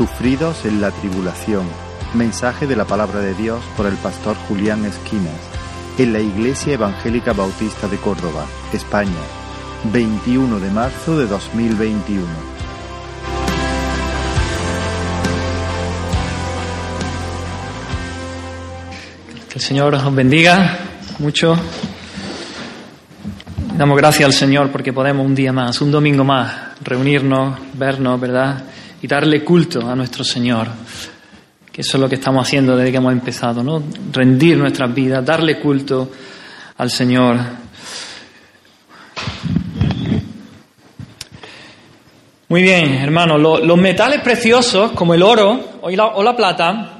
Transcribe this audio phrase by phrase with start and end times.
[0.00, 1.66] Sufridos en la tribulación.
[2.14, 5.34] Mensaje de la palabra de Dios por el pastor Julián Esquinas
[5.98, 9.10] en la Iglesia Evangélica Bautista de Córdoba, España,
[9.92, 12.24] 21 de marzo de 2021.
[19.50, 20.78] Que el Señor os bendiga
[21.18, 21.54] mucho.
[23.76, 28.64] Damos gracias al Señor porque podemos un día más, un domingo más, reunirnos, vernos, ¿verdad?
[29.02, 30.68] Y darle culto a nuestro Señor.
[31.72, 33.82] Que eso es lo que estamos haciendo desde que hemos empezado, ¿no?
[34.12, 36.10] Rendir nuestras vidas, darle culto
[36.76, 37.36] al Señor.
[42.48, 46.96] Muy bien, hermanos, lo- los metales preciosos, como el oro o la, o la plata,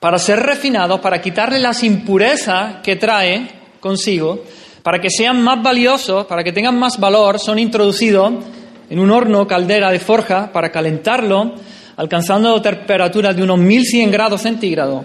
[0.00, 4.44] para ser refinados, para quitarle las impurezas que trae consigo,
[4.82, 8.32] para que sean más valiosos, para que tengan más valor, son introducidos
[8.90, 11.54] en un horno caldera de forja para calentarlo,
[11.96, 15.04] alcanzando temperaturas de unos 1100 grados centígrados.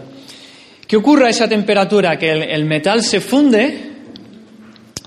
[0.88, 2.18] ¿Qué ocurre a esa temperatura?
[2.18, 3.94] Que el, el metal se funde,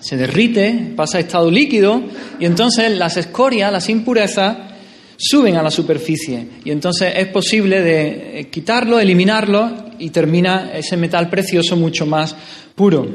[0.00, 2.02] se derrite, pasa a estado líquido
[2.38, 4.56] y entonces las escorias, las impurezas,
[5.18, 10.96] suben a la superficie y entonces es posible de eh, quitarlo, eliminarlo y termina ese
[10.96, 12.34] metal precioso mucho más
[12.76, 13.06] puro.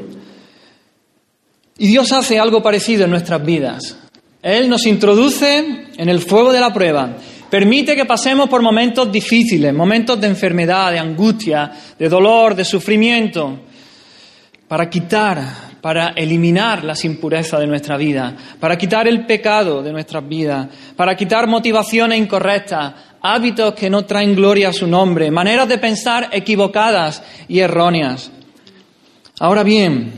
[1.78, 4.03] Y Dios hace algo parecido en nuestras vidas.
[4.44, 7.16] Él nos introduce en el fuego de la prueba,
[7.48, 13.60] permite que pasemos por momentos difíciles, momentos de enfermedad, de angustia, de dolor, de sufrimiento,
[14.68, 15.42] para quitar,
[15.80, 21.16] para eliminar las impurezas de nuestra vida, para quitar el pecado de nuestras vidas, para
[21.16, 27.22] quitar motivaciones incorrectas, hábitos que no traen gloria a su nombre, maneras de pensar equivocadas
[27.48, 28.30] y erróneas.
[29.40, 30.12] Ahora bien,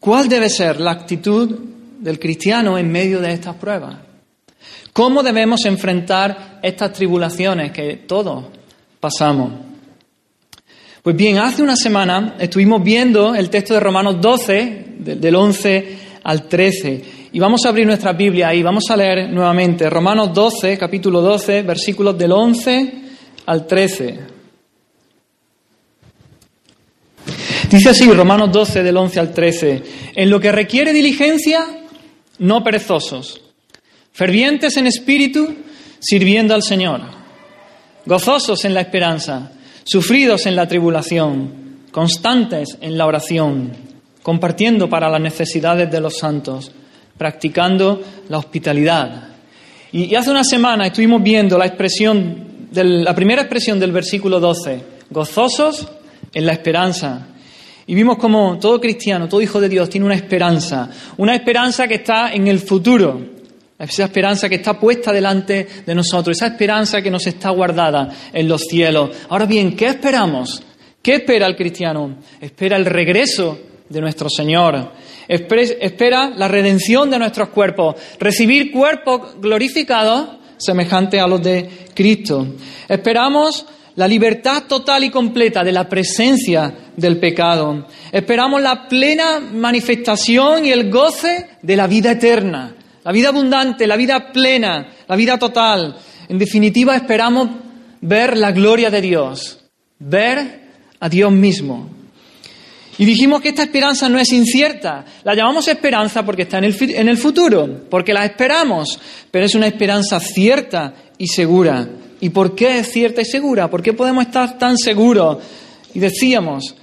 [0.00, 1.75] ¿cuál debe ser la actitud
[2.06, 3.96] del cristiano en medio de estas pruebas?
[4.92, 8.44] ¿Cómo debemos enfrentar estas tribulaciones que todos
[9.00, 9.52] pasamos?
[11.02, 15.98] Pues bien, hace una semana estuvimos viendo el texto de Romanos 12, de- del 11
[16.22, 20.78] al 13, y vamos a abrir nuestra Biblia ahí, vamos a leer nuevamente Romanos 12,
[20.78, 22.92] capítulo 12, versículos del 11
[23.46, 24.20] al 13.
[27.70, 29.82] Dice así, Romanos 12, del 11 al 13,
[30.14, 31.66] en lo que requiere diligencia,
[32.38, 33.40] no perezosos,
[34.12, 35.54] fervientes en espíritu,
[36.00, 37.00] sirviendo al Señor,
[38.04, 39.52] gozosos en la esperanza,
[39.84, 43.72] sufridos en la tribulación, constantes en la oración,
[44.22, 46.72] compartiendo para las necesidades de los santos,
[47.16, 49.28] practicando la hospitalidad.
[49.92, 54.82] Y, hace una semana estuvimos viendo la expresión, del- la primera expresión del versículo 12,
[55.10, 55.86] gozosos
[56.34, 57.28] en la esperanza.
[57.88, 61.94] Y vimos como todo cristiano, todo hijo de Dios tiene una esperanza, una esperanza que
[61.96, 63.20] está en el futuro,
[63.78, 68.48] esa esperanza que está puesta delante de nosotros, esa esperanza que nos está guardada en
[68.48, 69.10] los cielos.
[69.28, 70.62] Ahora bien, ¿qué esperamos?
[71.00, 72.16] ¿Qué espera el cristiano?
[72.40, 73.58] Espera el regreso
[73.88, 74.90] de nuestro Señor,
[75.28, 82.46] espera la redención de nuestros cuerpos, recibir cuerpos glorificados semejantes a los de Cristo.
[82.88, 83.64] Esperamos
[83.96, 87.86] la libertad total y completa de la presencia del pecado.
[88.12, 93.96] Esperamos la plena manifestación y el goce de la vida eterna, la vida abundante, la
[93.96, 95.96] vida plena, la vida total.
[96.28, 97.48] En definitiva, esperamos
[98.00, 99.64] ver la gloria de Dios,
[99.98, 100.68] ver
[101.00, 101.90] a Dios mismo.
[102.98, 105.04] Y dijimos que esta esperanza no es incierta.
[105.24, 108.98] La llamamos esperanza porque está en el, futuro, porque la esperamos,
[109.30, 111.86] pero es una esperanza cierta y segura.
[112.20, 113.68] ¿Y por qué es cierta y segura?
[113.68, 115.38] ¿Por qué podemos estar tan seguros?
[115.94, 116.74] Y decíamos,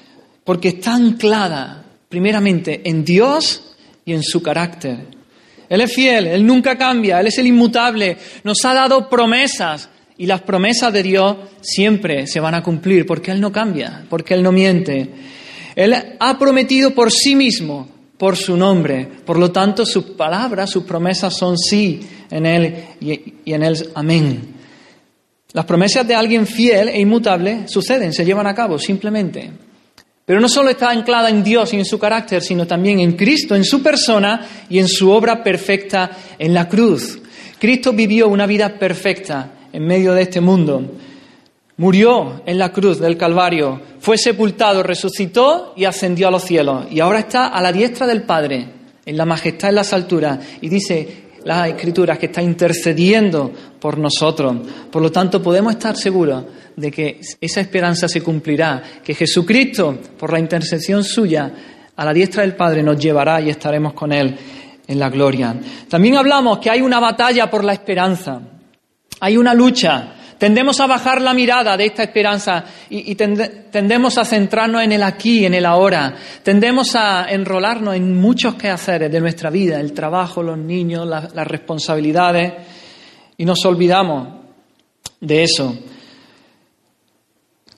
[0.44, 5.08] porque está anclada primeramente en Dios y en su carácter.
[5.70, 10.28] Él es fiel, Él nunca cambia, Él es el inmutable, nos ha dado promesas y
[10.28, 14.44] las promesas de Dios siempre se van a cumplir porque Él no cambia, porque Él
[14.44, 15.10] no miente.
[15.76, 20.84] Él ha prometido por sí mismo, por su nombre, por lo tanto sus palabras, sus
[20.84, 24.54] promesas son sí en Él y, en Él amén.
[25.54, 29.52] Las promesas de alguien fiel e inmutable suceden, se llevan a cabo simplemente.
[30.26, 33.56] Pero no solo está anclada en Dios y en su carácter, sino también en Cristo,
[33.56, 36.10] en su persona y en su obra perfecta
[36.40, 37.20] en la cruz.
[37.60, 40.96] Cristo vivió una vida perfecta en medio de este mundo.
[41.78, 46.86] Murió en la cruz del Calvario, fue sepultado, resucitó y ascendió a los cielos.
[46.90, 48.68] Y ahora está a la diestra del Padre,
[49.06, 50.40] en la majestad en las alturas.
[50.62, 54.56] Y dice las Escrituras que está intercediendo por nosotros.
[54.92, 56.44] Por lo tanto, podemos estar seguros
[56.76, 61.52] de que esa esperanza se cumplirá, que Jesucristo, por la intercesión suya,
[61.96, 64.36] a la diestra del Padre nos llevará y estaremos con Él
[64.88, 65.56] en la gloria.
[65.88, 68.42] También hablamos que hay una batalla por la esperanza,
[69.20, 74.84] hay una lucha Tendemos a bajar la mirada de esta esperanza y, tendemos a centrarnos
[74.84, 76.14] en el aquí, en el ahora.
[76.44, 82.54] Tendemos a enrolarnos en muchos quehaceres de nuestra vida, el trabajo, los niños, las responsabilidades,
[83.38, 84.28] y nos olvidamos
[85.20, 85.76] de eso.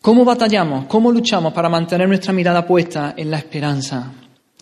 [0.02, 0.86] ¿Cómo batallamos?
[0.86, 4.12] ¿Cómo luchamos para mantener nuestra mirada puesta en la esperanza?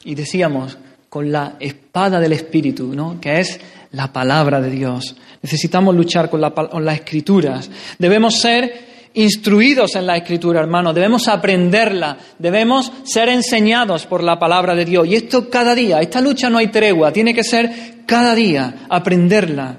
[0.05, 0.77] Y decíamos,
[1.13, 3.21] con la espada del Espíritu, ¿no?
[3.21, 3.59] que es
[3.93, 5.15] la palabra de Dios.
[5.41, 7.69] Necesitamos luchar con, las escrituras.
[7.97, 10.95] Debemos ser instruidos en la escritura, hermanos.
[10.95, 12.17] Debemos aprenderla.
[12.37, 15.07] Debemos ser enseñados por la palabra de Dios.
[15.07, 16.01] Y esto cada día.
[16.01, 17.13] Esta lucha no hay tregua.
[17.13, 19.77] Tiene que ser cada día aprenderla,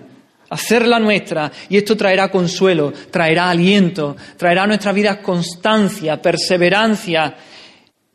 [0.48, 1.50] hacerla nuestra.
[1.68, 7.34] Y esto traerá consuelo, traerá aliento, traerá a nuestra vida constancia, perseverancia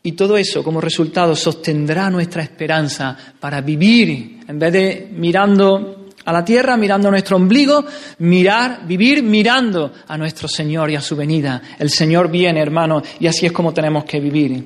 [0.02, 6.32] y todo eso, como resultado, sostendrá nuestra esperanza para vivir, en vez de mirando a
[6.32, 7.86] la tierra, mirando a nuestro ombligo,
[8.20, 11.62] mirar, vivir mirando a nuestro Señor y a su venida.
[11.78, 14.64] El Señor viene, hermano, y así es como tenemos que vivir.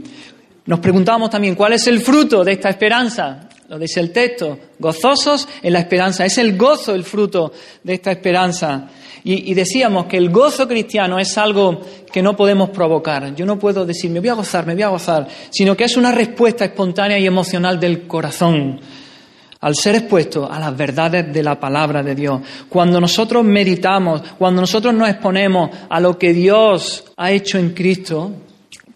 [0.66, 3.50] Nos preguntamos también, ¿cuál es el fruto de esta esperanza?
[3.70, 6.26] Lo dice el texto, gozosos en la esperanza.
[6.26, 7.52] Es el gozo el fruto
[7.84, 8.88] de esta esperanza.
[9.26, 11.80] Y, decíamos que el gozo cristiano es algo
[12.12, 13.34] que no podemos provocar.
[13.34, 15.96] Yo no puedo decir, me voy a gozar, me voy a gozar, sino que es
[15.96, 18.82] una respuesta espontánea y emocional del corazón
[19.64, 22.42] al ser expuesto a las verdades de la palabra de Dios.
[22.68, 28.30] Cuando nosotros meditamos, cuando nosotros nos exponemos a lo que Dios ha hecho en Cristo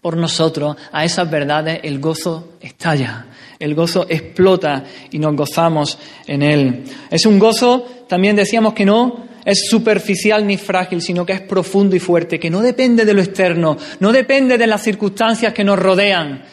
[0.02, 3.24] por nosotros, a esas verdades, el gozo estalla,
[3.58, 6.84] el gozo explota y nos gozamos en Él.
[7.10, 11.96] Es un gozo, también decíamos que no es superficial ni frágil, sino que es profundo
[11.96, 15.78] y fuerte, que no depende de lo externo, no depende de las circunstancias que nos
[15.78, 16.44] rodean,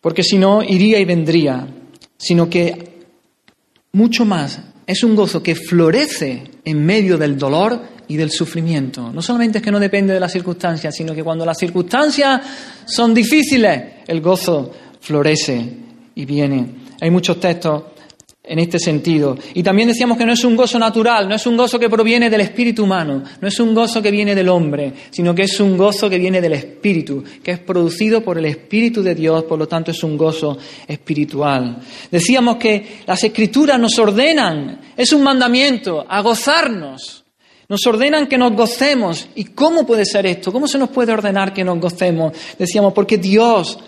[0.00, 1.66] porque si no, iría y vendría,
[2.16, 3.00] sino que
[3.94, 9.10] mucho más es un gozo que florece en medio del dolor y del sufrimiento.
[9.12, 12.42] No solamente es que no depende de las circunstancias, sino que cuando las circunstancias
[12.86, 14.70] son difíciles, el gozo
[15.00, 15.68] florece
[16.14, 16.66] y viene.
[17.00, 17.82] Hay muchos textos
[18.46, 19.38] en este sentido.
[19.54, 22.28] Y también decíamos que no es un gozo natural, no es un gozo que proviene
[22.28, 25.78] del espíritu humano, no es un gozo que viene del hombre, sino que es un
[25.78, 29.66] gozo que viene del espíritu, que es producido por el espíritu de Dios, por lo
[29.66, 31.78] tanto es un gozo espiritual.
[32.10, 37.22] Decíamos que las escrituras nos ordenan, es un mandamiento, a gozarnos.
[37.66, 39.26] Nos ordenan que nos gocemos.
[39.36, 40.52] ¿Y cómo puede ser esto?
[40.52, 42.36] ¿Cómo se nos puede ordenar que nos gocemos?
[42.58, 43.78] Decíamos, porque Dios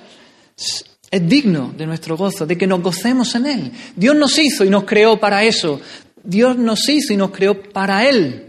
[1.17, 3.73] es digno de nuestro gozo, de que nos gocemos en Él.
[3.95, 5.81] Dios nos hizo y nos creó para eso.
[6.23, 8.47] Dios nos hizo y nos creó para Él,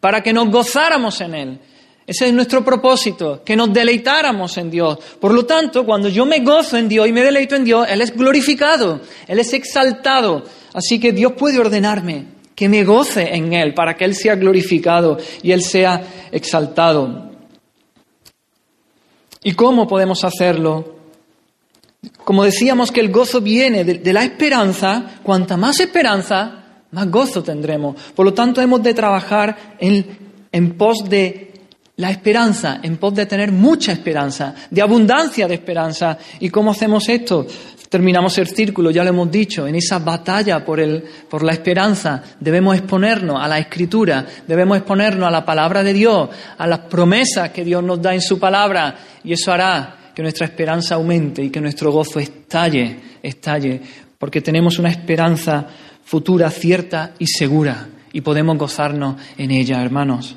[0.00, 1.58] para que nos gozáramos en Él.
[2.06, 4.98] Ese es nuestro propósito, que nos deleitáramos en Dios.
[5.18, 8.02] Por lo tanto, cuando yo me gozo en Dios y me deleito en Dios, Él
[8.02, 10.44] es glorificado, Él es exaltado.
[10.74, 15.16] Así que Dios puede ordenarme que me goce en Él para que Él sea glorificado
[15.42, 17.30] y Él sea exaltado.
[19.42, 20.93] ¿Y cómo podemos hacerlo?
[22.24, 27.96] Como decíamos que el gozo viene de, la esperanza, cuanta más esperanza, más gozo tendremos.
[28.14, 31.52] Por lo tanto, hemos de trabajar en, pos de
[31.96, 36.18] la esperanza, en pos de tener mucha esperanza, de abundancia de esperanza.
[36.40, 37.46] ¿Y cómo hacemos esto?
[37.88, 40.80] Terminamos el círculo, ya lo hemos dicho, en esa batalla por,
[41.28, 46.28] por la esperanza debemos exponernos a la escritura, debemos exponernos a la palabra de Dios,
[46.58, 50.46] a las promesas que Dios nos da en su palabra, y eso hará que nuestra
[50.46, 53.80] esperanza aumente y que nuestro gozo estalle, estalle,
[54.18, 55.66] porque tenemos una esperanza
[56.04, 60.36] futura cierta y segura y podemos gozarnos en ella, hermanos.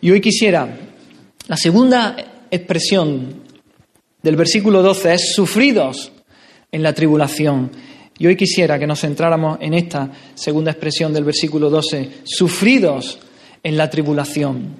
[0.00, 0.68] Y hoy quisiera,
[1.46, 2.14] la segunda
[2.50, 3.42] expresión
[4.22, 6.12] del versículo 12 es sufridos
[6.70, 7.70] en la tribulación.
[8.18, 13.18] Y hoy quisiera que nos centráramos en esta segunda expresión del versículo 12, sufridos
[13.62, 14.76] en la tribulación.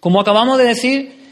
[0.00, 1.23] Como acabamos de decir,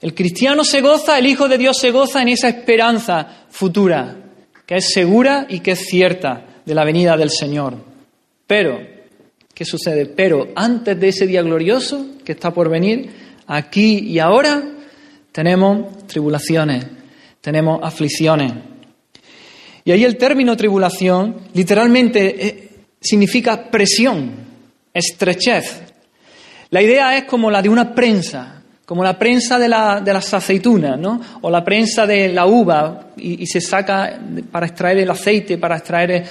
[0.00, 4.16] el cristiano se goza, el Hijo de Dios se goza en esa esperanza futura,
[4.66, 7.76] que es segura y que es cierta de la venida del Señor.
[8.46, 8.78] Pero,
[9.54, 10.06] ¿qué sucede?
[10.06, 13.10] Pero antes de ese día glorioso que está por venir,
[13.46, 14.62] aquí y ahora,
[15.32, 16.86] tenemos tribulaciones,
[17.40, 18.52] tenemos aflicciones.
[19.84, 22.68] Y ahí el término tribulación literalmente eh,
[23.00, 24.32] significa presión,
[24.92, 25.82] estrechez.
[26.70, 28.55] La idea es como la de una prensa,
[28.86, 31.20] como la prensa de, las aceitunas, ¿no?
[31.40, 34.18] O la prensa de la uva y, se saca
[34.52, 36.24] para extraer el aceite, para extraer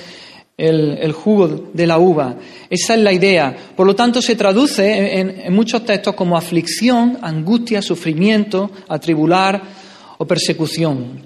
[0.58, 2.34] el, jugo de la uva.
[2.70, 3.54] Esa es la idea.
[3.76, 9.62] Por lo tanto, se traduce en, muchos textos como aflicción, angustia, sufrimiento, atribular
[10.18, 11.24] o persecución.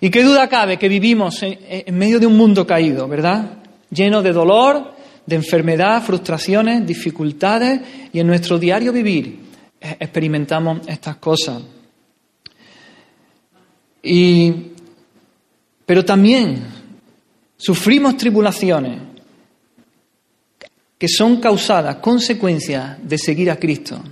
[0.00, 3.52] Y qué duda cabe que vivimos en medio de un mundo caído, ¿verdad?
[3.88, 4.94] Lleno de dolor,
[5.24, 7.80] de enfermedad, frustraciones, dificultades
[8.12, 9.45] y en nuestro diario vivir
[9.98, 11.62] experimentamos estas cosas.
[14.02, 14.52] Y,
[15.84, 16.62] pero también
[17.56, 19.00] sufrimos tribulaciones
[20.98, 24.02] que son causadas, consecuencias de seguir a Cristo.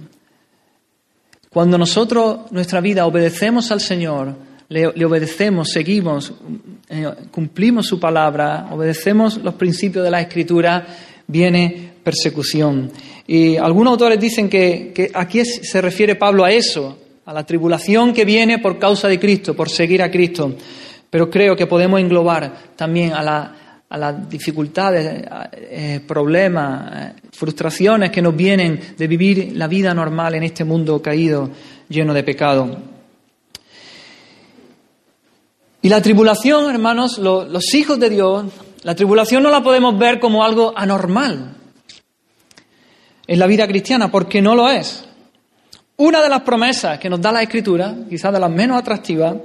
[1.49, 4.37] Cuando nosotros, nuestra vida, obedecemos al Señor,
[4.69, 6.33] le, obedecemos, seguimos,
[6.89, 10.87] eh, cumplimos su palabra, obedecemos los principios de la Escritura,
[11.27, 12.93] viene persecución.
[13.27, 18.13] Y algunos autores dicen que, que aquí se refiere Pablo a eso, a la tribulación
[18.13, 20.55] que viene por causa de Cristo, por seguir a Cristo.
[21.09, 28.11] Pero creo que podemos englobar también a, la, a las dificultades, eh, problemas, eh, frustraciones
[28.11, 31.51] que nos vienen de vivir la vida normal en este mundo caído,
[31.89, 32.77] lleno de pecado.
[35.81, 38.45] Y la tribulación, hermanos, los hijos de Dios,
[38.83, 41.55] la tribulación no la podemos ver como algo anormal
[43.27, 45.05] en la vida cristiana, porque no lo es.
[45.97, 49.37] Una de las promesas que nos da la Escritura, quizás de las menos atractivas,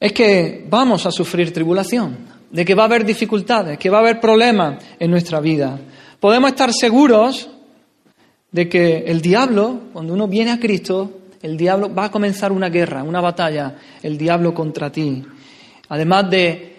[0.00, 2.18] es que vamos a sufrir tribulación,
[2.50, 5.78] de que va a haber dificultades, que va a haber problemas en nuestra vida.
[6.20, 7.48] Podemos estar seguros
[8.50, 12.68] de que el diablo, cuando uno viene a Cristo, el diablo va a comenzar una
[12.68, 15.24] guerra, una batalla, el diablo contra ti.
[15.88, 16.77] Además de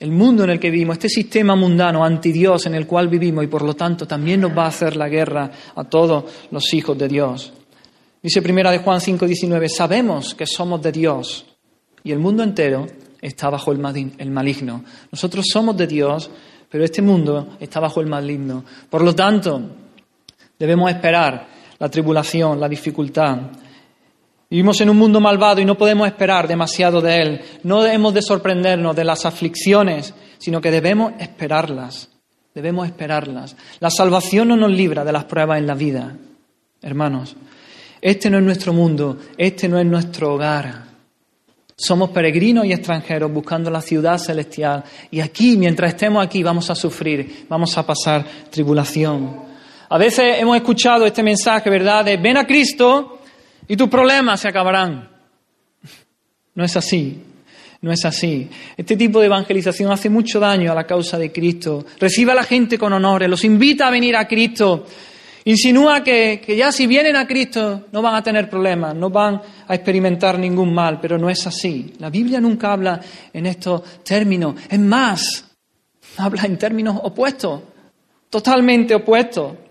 [0.00, 3.44] el mundo en el que vivimos, este sistema mundano anti Dios en el cual vivimos
[3.44, 6.96] y por lo tanto también nos va a hacer la guerra a todos los hijos
[6.96, 7.52] de Dios.
[8.22, 11.44] Dice primera de Juan 5:19, sabemos que somos de Dios
[12.02, 12.86] y el mundo entero
[13.20, 14.84] está bajo el maligno.
[15.12, 16.30] Nosotros somos de Dios,
[16.70, 18.64] pero este mundo está bajo el maligno.
[18.88, 19.60] Por lo tanto,
[20.58, 21.46] debemos esperar
[21.78, 23.38] la tribulación, la dificultad.
[24.50, 27.40] Vivimos en un mundo malvado y no podemos esperar demasiado de él.
[27.62, 32.08] No debemos de sorprendernos de las aflicciones, sino que debemos esperarlas.
[32.52, 33.54] Debemos esperarlas.
[33.78, 36.16] La salvación no nos libra de las pruebas en la vida,
[36.82, 37.36] hermanos.
[38.00, 40.82] Este no es nuestro mundo, este no es nuestro hogar.
[41.76, 44.82] Somos peregrinos y extranjeros buscando la ciudad celestial.
[45.12, 49.44] Y aquí, mientras estemos aquí, vamos a sufrir, vamos a pasar tribulación.
[49.88, 52.04] A veces hemos escuchado este mensaje, ¿verdad?
[52.04, 53.19] De ven a Cristo
[53.70, 55.08] y tus problemas se acabarán.
[56.56, 57.22] No es así.
[57.82, 58.50] No es así.
[58.76, 61.86] Este tipo de evangelización hace mucho daño a la causa de Cristo.
[62.00, 64.86] Recibe a la gente con honores, los invita a venir a Cristo,
[65.44, 69.74] Insinúa que, ya si vienen a Cristo no van a tener problemas, no van a
[69.74, 71.94] experimentar ningún mal, pero no es así.
[71.98, 73.00] La Biblia nunca habla
[73.32, 74.56] en estos términos.
[74.68, 75.46] Es más,
[76.18, 77.62] habla en términos opuestos,
[78.28, 79.69] totalmente opuestos.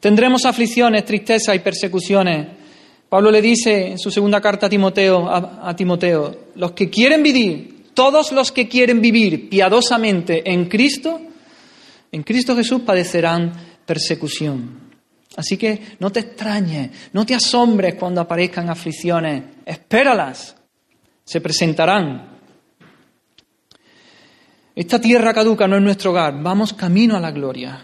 [0.00, 2.46] Tendremos aflicciones, tristeza y persecuciones.
[3.08, 7.76] Pablo le dice en su segunda carta a Timoteo, a Timoteo, los que quieren vivir,
[7.94, 11.20] todos los que quieren vivir piadosamente en Cristo,
[12.12, 13.52] en Cristo Jesús padecerán
[13.86, 14.86] persecución.
[15.36, 20.56] Así que no te extrañes, no te asombres cuando aparezcan aflicciones, espéralas,
[21.24, 22.36] se presentarán.
[24.74, 27.82] Esta tierra caduca no es nuestro hogar, vamos camino a la gloria,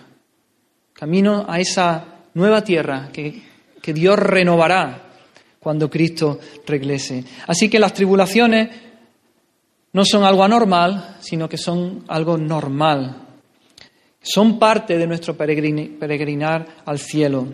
[1.02, 2.04] camino a esa
[2.35, 3.42] nueva tierra que,
[3.82, 5.02] que Dios renovará
[5.59, 7.25] cuando Cristo regrese.
[7.49, 8.68] Así que las tribulaciones
[9.92, 13.23] no son algo anormal, sino que son algo normal
[14.23, 17.49] son parte de nuestro peregrinar al cielo.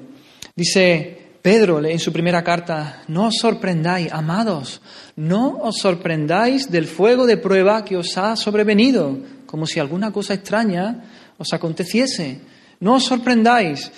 [0.54, 4.82] Dice Pedro en su primera carta, no os sorprendáis, amados,
[5.16, 10.34] no os sorprendáis del fuego de prueba que os ha sobrevenido, como si alguna cosa
[10.34, 11.04] extraña
[11.38, 12.57] os aconteciese.
[12.80, 13.90] No os sorprendáis.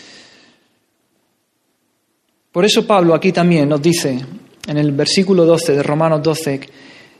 [2.53, 4.19] Por eso Pablo aquí también nos dice,
[4.67, 6.61] en el versículo 12 de Romanos 12,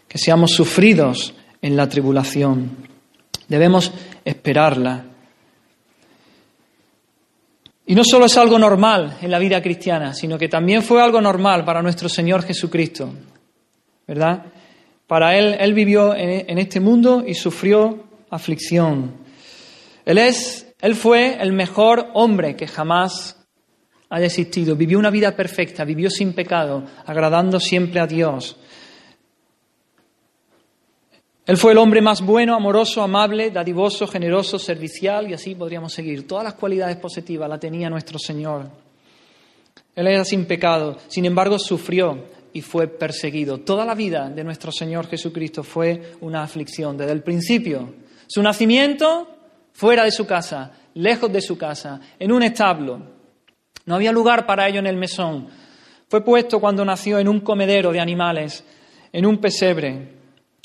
[0.09, 2.77] que seamos sufridos en la tribulación.
[3.47, 3.93] Debemos
[4.25, 5.05] esperarla.
[7.87, 11.21] Y no solo es algo normal en la vida cristiana, sino que también fue algo
[11.21, 13.13] normal para nuestro Señor Jesucristo,
[14.07, 14.47] ¿verdad?
[15.07, 19.13] Para Él, Él vivió en, este mundo y sufrió aflicción.
[20.05, 23.37] Él, es, él fue el mejor hombre que jamás
[24.09, 24.77] haya existido.
[24.77, 28.57] Vivió una vida perfecta, vivió sin pecado, agradando siempre a Dios.
[31.47, 36.27] Él fue el hombre más bueno, amoroso, amable, dadivoso, generoso, servicial y así podríamos seguir.
[36.27, 38.71] Todas las cualidades positivas la tenía nuestro Señor.
[39.97, 43.59] Él era sin pecado, sin embargo sufrió y fue perseguido.
[43.59, 47.95] Toda la vida de nuestro Señor Jesucristo fue una aflicción desde el principio.
[48.29, 49.40] Su nacimiento
[49.81, 53.01] fuera de su casa, lejos de su casa, en un establo.
[53.87, 55.49] No había lugar para ello en el mesón.
[56.07, 58.63] Fue puesto cuando nació en un comedero de animales,
[59.11, 60.17] en un pesebre.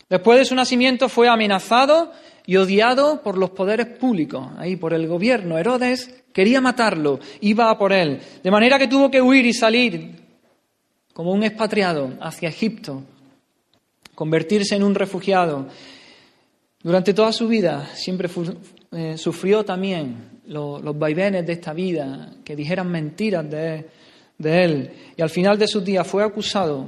[0.10, 2.12] Después de su nacimiento fue amenazado
[2.46, 5.58] y odiado por los poderes públicos, ahí por el gobierno.
[5.58, 10.26] Herodes quería matarlo, iba a por él, de manera que tuvo que huir y salir
[11.14, 13.02] como un expatriado hacia Egipto,
[14.14, 15.68] convertirse en un refugiado.
[16.84, 18.28] Durante toda su vida siempre
[18.96, 23.86] eh, sufrió también los vaivenes de esta vida, que dijeran mentiras de,
[24.38, 26.88] de él, y al final de sus días fue acusado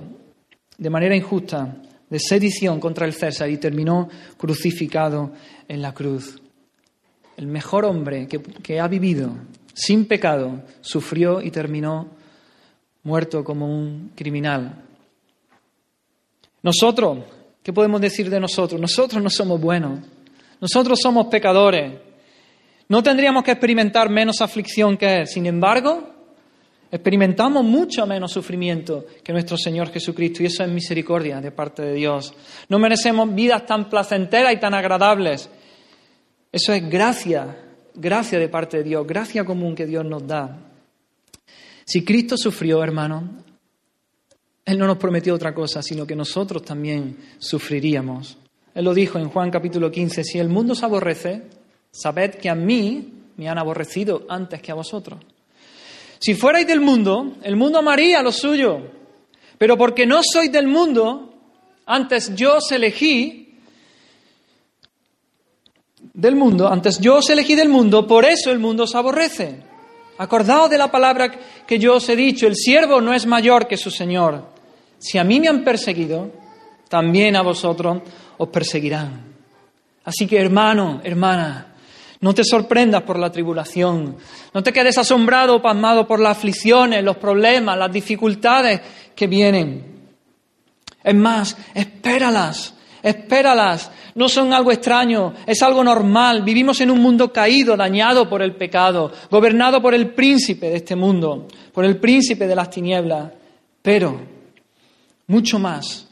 [0.77, 1.75] de manera injusta
[2.09, 5.33] de sedición contra el César y terminó crucificado
[5.67, 6.39] en la cruz.
[7.35, 9.31] El mejor hombre que, ha vivido
[9.73, 12.09] sin pecado sufrió y terminó
[13.03, 14.83] muerto como un criminal.
[16.63, 17.19] Nosotros,
[17.61, 18.79] ¿qué podemos decir de nosotros?
[18.81, 19.99] Nosotros no somos buenos,
[20.59, 21.93] nosotros somos pecadores.
[22.89, 25.27] No tendríamos que experimentar menos aflicción que Él.
[25.27, 26.17] Sin embargo,
[26.89, 31.93] Experimentamos mucho menos sufrimiento que nuestro Señor Jesucristo y eso es misericordia de parte de
[31.93, 32.33] Dios.
[32.69, 35.49] No merecemos vidas tan placenteras y tan agradables.
[36.49, 37.57] Eso es gracia,
[37.93, 40.57] gracia de parte de Dios, gracia común que Dios nos da.
[41.85, 43.43] Si Cristo sufrió, hermano,
[44.63, 48.37] Él no nos prometió otra cosa, sino que nosotros también sufriríamos.
[48.77, 51.41] Él lo dijo en Juan capítulo 15, si el mundo se aborrece,
[51.89, 55.19] sabed que a mí me han aborrecido antes que a vosotros.
[56.19, 58.81] Si fuerais del mundo, el mundo amaría lo suyo.
[59.57, 61.33] Pero porque no sois del mundo,
[61.87, 63.57] antes yo os elegí
[66.13, 69.55] del mundo, antes yo os elegí del mundo, por eso el mundo os aborrece.
[70.19, 71.31] Acordaos de la palabra
[71.65, 74.45] que yo os he dicho, el siervo no es mayor que su Señor.
[74.99, 76.31] Si a mí me han perseguido,
[76.89, 78.03] también a vosotros
[78.37, 79.23] os perseguirán.
[80.03, 81.67] Así que hermano, hermana,
[82.19, 84.17] no te sorprendas por la tribulación.
[84.53, 88.81] No te quedes asombrado o pasmado por las aflicciones, los problemas, las dificultades
[89.15, 89.97] que vienen.
[91.03, 93.91] Es más, espéralas, espéralas.
[94.15, 96.41] No son algo extraño, es algo normal.
[96.41, 100.95] Vivimos en un mundo caído, dañado por el pecado, gobernado por el príncipe de este
[100.95, 103.31] mundo, por el príncipe de las tinieblas.
[103.81, 104.19] Pero,
[105.27, 106.06] mucho más,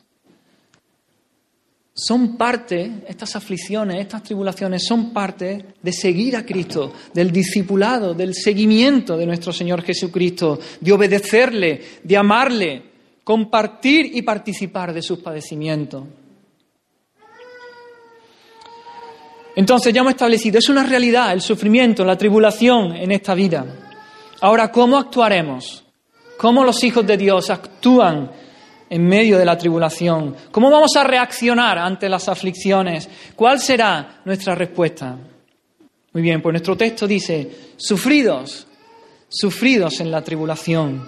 [1.97, 8.34] son parte, estas aflicciones, estas tribulaciones son parte de seguir a Cristo, del discipulado, del
[8.34, 12.84] seguimiento de nuestro Señor Jesucristo, de obedecerle, de amarle,
[13.23, 16.03] compartir y participar de sus padecimientos.
[19.55, 23.65] Entonces ya hemos establecido, es una realidad el sufrimiento, la tribulación en esta vida.
[24.41, 25.86] Ahora, ¿cómo actuaremos?
[26.38, 28.31] ¿Cómo los hijos de Dios actúan
[28.89, 30.35] en medio de la tribulación?
[30.51, 33.09] ¿Cómo vamos a reaccionar ante las aflicciones?
[33.35, 35.17] ¿Cuál será nuestra respuesta?
[36.13, 38.67] Muy bien, pues nuestro texto dice, sufridos,
[39.27, 41.05] sufridos en la tribulación.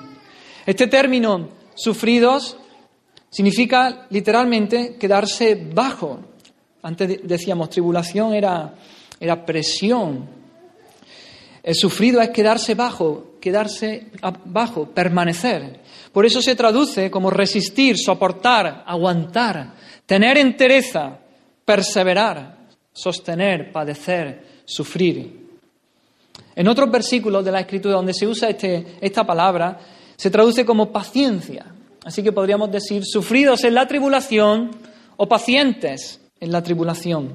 [0.66, 2.58] Este término, sufridos,
[3.30, 6.20] significa literalmente quedarse bajo.
[6.82, 8.74] Antes decíamos, tribulación era,
[9.20, 10.28] era presión.
[11.64, 14.08] El sufrido es quedarse bajo, quedarse
[14.46, 15.80] bajo, permanecer.
[16.18, 21.20] Por eso se traduce como resistir, soportar, aguantar, tener entereza,
[21.64, 22.58] perseverar,
[22.92, 25.48] sostener, padecer, sufrir.
[26.56, 29.80] En otros versículos de la Escritura donde se usa este, esta palabra,
[30.16, 31.68] se traduce como paciencia.
[32.04, 34.72] Así que podríamos decir sufridos en la tribulación
[35.18, 37.32] o pacientes en la tribulación.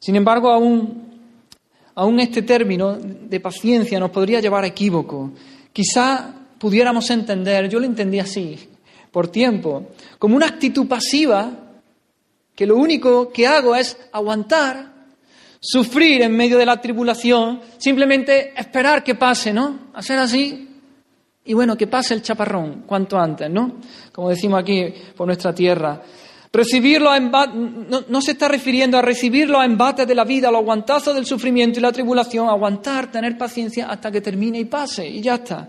[0.00, 1.20] Sin embargo, aún,
[1.94, 5.30] aún este término de paciencia nos podría llevar a equívoco.
[5.72, 8.58] Quizá pudiéramos entender, yo lo entendí así,
[9.12, 11.50] por tiempo, como una actitud pasiva
[12.54, 14.94] que lo único que hago es aguantar,
[15.60, 19.90] sufrir en medio de la tribulación, simplemente esperar que pase, ¿no?
[19.92, 20.70] Hacer así
[21.44, 23.74] y bueno, que pase el chaparrón cuanto antes, ¿no?
[24.10, 26.00] Como decimos aquí por nuestra tierra.
[26.50, 30.62] Recibirlo a no, no, se está refiriendo a recibirlo a embates de la vida, los
[30.62, 35.20] aguantazos del sufrimiento y la tribulación, aguantar, tener paciencia hasta que termine y pase y
[35.20, 35.68] ya está.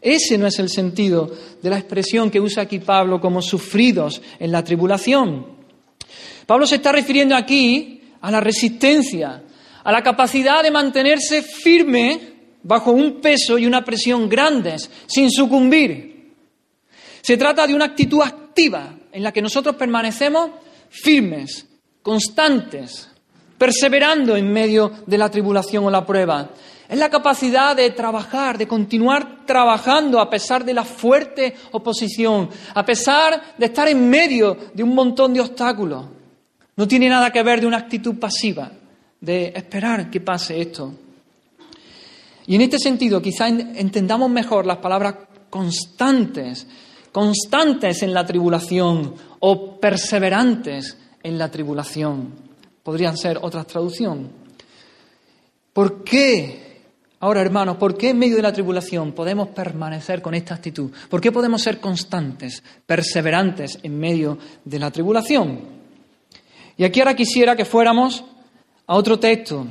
[0.00, 1.30] Ese no es el sentido
[1.62, 5.46] de la expresión que usa aquí Pablo como sufridos en la tribulación.
[6.46, 9.42] Pablo se está refiriendo aquí a la resistencia,
[9.84, 12.20] a la capacidad de mantenerse firme
[12.62, 16.34] bajo un peso y una presión grandes, sin sucumbir.
[17.20, 20.50] Se trata de una actitud activa en la que nosotros permanecemos
[20.88, 21.66] firmes,
[22.02, 23.09] constantes,
[23.60, 26.48] perseverando en medio de la tribulación o la prueba.
[26.88, 32.86] Es la capacidad de trabajar, de continuar trabajando a pesar de la fuerte oposición, a
[32.86, 36.06] pesar de estar en medio de un montón de obstáculos.
[36.74, 38.72] No tiene nada que ver de una actitud pasiva,
[39.20, 40.94] de esperar que pase esto.
[42.46, 45.16] Y en este sentido, quizá entendamos mejor las palabras
[45.50, 46.66] constantes
[47.12, 52.49] constantes en la tribulación o perseverantes en la tribulación.
[52.82, 54.28] Podrían ser otras traducciones.
[55.72, 56.82] ¿Por qué,
[57.20, 60.90] ahora hermanos, por qué en medio de la tribulación podemos permanecer con esta actitud?
[61.08, 65.60] ¿Por qué podemos ser constantes, perseverantes en medio de la tribulación?
[66.76, 68.24] Y aquí ahora quisiera que fuéramos
[68.86, 69.66] a otro texto,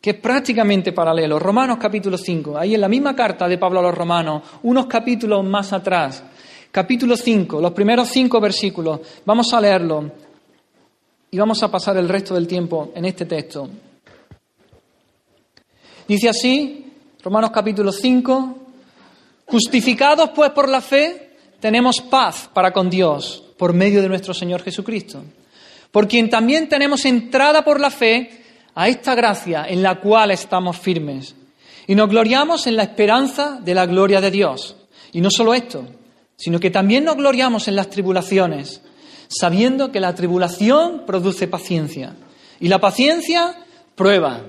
[0.00, 3.82] que es prácticamente paralelo, Romanos capítulo 5, ahí en la misma carta de Pablo a
[3.82, 6.24] los Romanos, unos capítulos más atrás,
[6.72, 10.10] capítulo 5, los primeros cinco versículos, vamos a leerlo
[11.30, 13.68] y vamos a pasar el resto del tiempo en este texto.
[16.08, 18.58] Dice así, Romanos capítulo 5,
[19.46, 24.62] justificados pues por la fe, tenemos paz para con Dios por medio de nuestro Señor
[24.62, 25.22] Jesucristo,
[25.92, 28.42] por quien también tenemos entrada por la fe
[28.74, 31.34] a esta gracia en la cual estamos firmes.
[31.86, 34.76] Y nos gloriamos en la esperanza de la gloria de Dios.
[35.12, 35.84] Y no solo esto,
[36.36, 38.80] sino que también nos gloriamos en las tribulaciones,
[39.30, 42.14] sabiendo que la tribulación produce paciencia.
[42.58, 43.54] Y la paciencia,
[43.94, 44.42] prueba.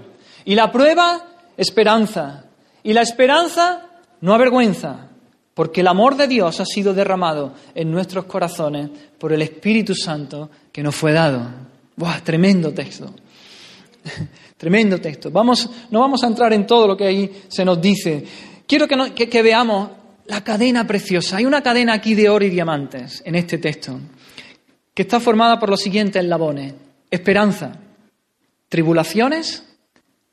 [0.44, 2.46] Y la prueba, esperanza.
[2.84, 3.86] Y la esperanza,
[4.22, 5.08] no avergüenza,
[5.54, 8.90] porque el amor de Dios ha sido derramado en nuestros corazones
[9.20, 11.48] por el Espíritu Santo que nos fue dado.
[11.96, 12.22] ¡Buah!
[12.22, 13.14] Tremendo texto.
[14.58, 15.30] Tremendo texto.
[15.30, 18.26] Vamos, no vamos a entrar en todo lo que ahí se nos dice.
[18.66, 19.90] Quiero que, que veamos
[20.26, 21.38] la cadena preciosa.
[21.38, 24.00] Hay una cadena aquí de oro y diamantes en este texto,
[25.02, 26.74] está formada por los siguientes eslabones.
[27.10, 27.80] Esperanza,
[28.70, 29.64] tribulaciones,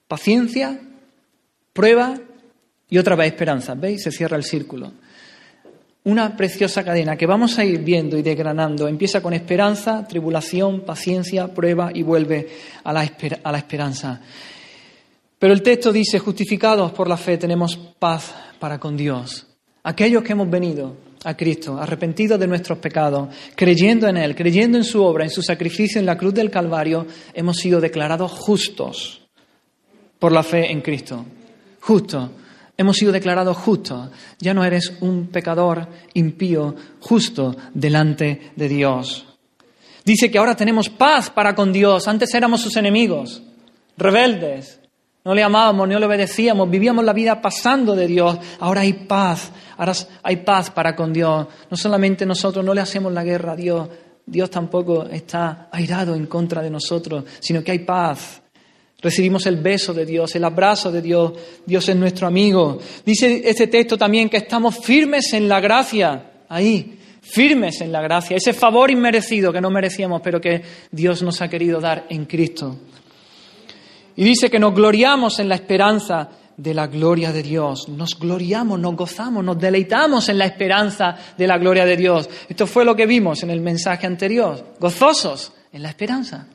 [0.06, 0.80] paciencia,
[1.72, 2.14] prueba
[2.88, 3.74] y otra vez esperanza.
[3.74, 4.02] ¿Veis?
[4.02, 4.92] Se cierra el círculo
[6.08, 8.88] una preciosa cadena que vamos a ir viendo y desgranando.
[8.88, 12.48] Empieza con esperanza, tribulación, paciencia, prueba y vuelve
[12.82, 13.04] a la
[13.58, 14.18] esperanza.
[15.38, 19.46] Pero el texto dice, justificados por la fe tenemos paz para con Dios.
[19.82, 24.84] Aquellos que hemos venido a Cristo, arrepentidos de nuestros pecados, creyendo en Él, creyendo en
[24.84, 29.22] su obra, en su sacrificio en la cruz del Calvario, hemos sido declarados justos
[30.18, 31.24] por la fe en Cristo.
[31.80, 32.30] Justos
[32.80, 34.08] Hemos sido declarados justos.
[34.38, 39.26] Ya no eres un pecador impío, justo delante de Dios.
[40.04, 42.06] Dice que ahora tenemos paz para con Dios.
[42.06, 43.42] Antes éramos sus enemigos,
[43.96, 44.78] rebeldes.
[45.24, 48.38] No le amábamos, no le obedecíamos, vivíamos la vida pasando de Dios.
[48.60, 51.46] Ahora hay paz, ahora hay paz para con Dios.
[51.70, 53.88] No solamente nosotros no le hacemos la guerra a Dios,
[54.24, 58.42] Dios tampoco está airado en contra de nosotros, sino que hay paz.
[59.00, 61.32] Recibimos el beso de Dios, el abrazo de Dios.
[61.64, 62.78] Dios es nuestro amigo.
[63.04, 66.32] Dice este texto también que estamos firmes en la gracia.
[66.48, 68.36] Ahí, firmes en la gracia.
[68.36, 72.76] Ese favor inmerecido que no merecíamos, pero que Dios nos ha querido dar en Cristo.
[74.18, 77.88] Y dice que nos gloriamos en la esperanza de la gloria de Dios.
[77.88, 82.28] Nos gloriamos, nos gozamos, nos deleitamos en la esperanza de la gloria de Dios.
[82.48, 84.74] Esto fue lo que vimos en el mensaje anterior.
[84.80, 86.48] Gozosos en la esperanza.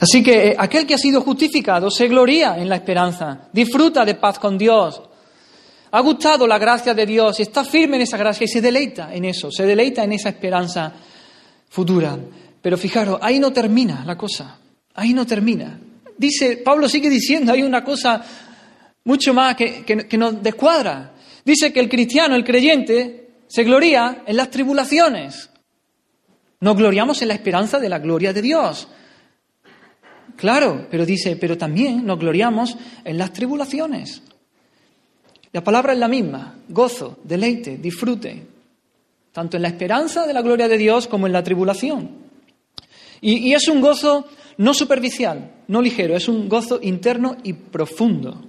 [0.00, 4.14] Así que eh, aquel que ha sido justificado se gloría en la esperanza, disfruta de
[4.14, 5.02] paz con Dios,
[5.90, 9.12] ha gustado la gracia de Dios y está firme en esa gracia y se deleita
[9.12, 10.92] en eso, se deleita en esa esperanza
[11.68, 12.16] futura.
[12.62, 14.59] Pero fijaros, ahí no termina la cosa,
[14.94, 15.78] ahí no termina.
[16.16, 18.22] Dice, Pablo sigue diciendo, hay una cosa
[19.04, 21.14] mucho más que, que nos descuadra.
[21.44, 25.50] Dice que el cristiano, el creyente, se gloría en las tribulaciones.
[26.60, 28.88] Nos gloriamos en la esperanza de la gloria de Dios.
[30.36, 34.22] Claro, pero dice, pero también nos gloriamos en las tribulaciones.
[35.52, 38.46] La palabra es la misma, gozo, deleite, disfrute,
[39.32, 42.10] tanto en la esperanza de la gloria de Dios como en la tribulación.
[43.20, 44.26] Y, es un gozo
[44.60, 48.44] no superficial, no ligero, es un gozo interno y profundo.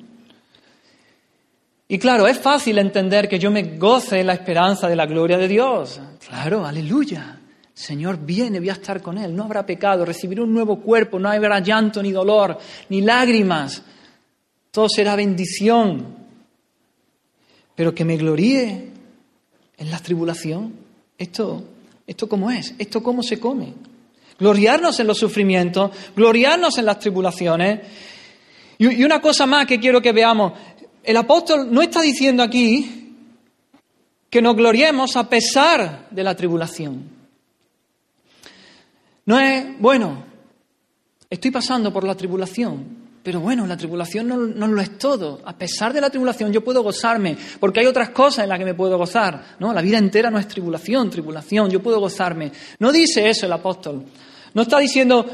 [1.88, 5.38] Y claro, es fácil entender que yo me goce en la esperanza de la gloria
[5.38, 6.02] de Dios.
[6.28, 7.39] Claro, aleluya.
[7.74, 11.30] Señor viene, voy a estar con Él, no habrá pecado, recibiré un nuevo cuerpo, no
[11.30, 12.58] habrá llanto ni dolor,
[12.89, 13.82] ni lágrimas,
[14.69, 16.17] todo será bendición.
[17.74, 18.91] Pero que me gloríe
[19.78, 20.74] en la tribulación,
[21.17, 21.63] esto,
[22.06, 23.91] esto cómo es, esto cómo se come.
[24.39, 27.80] Gloriarnos en los sufrimientos, gloriarnos en las tribulaciones.
[28.78, 30.54] Y, una cosa más que quiero que veamos,
[31.04, 33.15] el apóstol no está diciendo aquí
[34.30, 37.10] que nos gloriemos a pesar de la tribulación.
[39.26, 40.24] No es, bueno,
[41.30, 45.42] estoy pasando por la tribulación, pero bueno, la tribulación no, no, lo es todo.
[45.46, 48.66] A pesar de la tribulación yo puedo gozarme, porque hay otras cosas en las que
[48.66, 49.58] me puedo gozar.
[49.60, 49.72] ¿no?
[49.74, 52.52] La vida entera no es tribulación, tribulación, yo puedo gozarme.
[52.80, 54.04] No dice eso el apóstol.
[54.54, 55.26] No está diciendo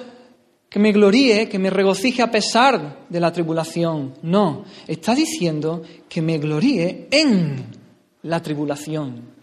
[0.70, 4.16] que me gloríe, que me regocije a pesar de la tribulación.
[4.22, 7.66] No, está diciendo que me gloríe en
[8.24, 9.38] la tribulación.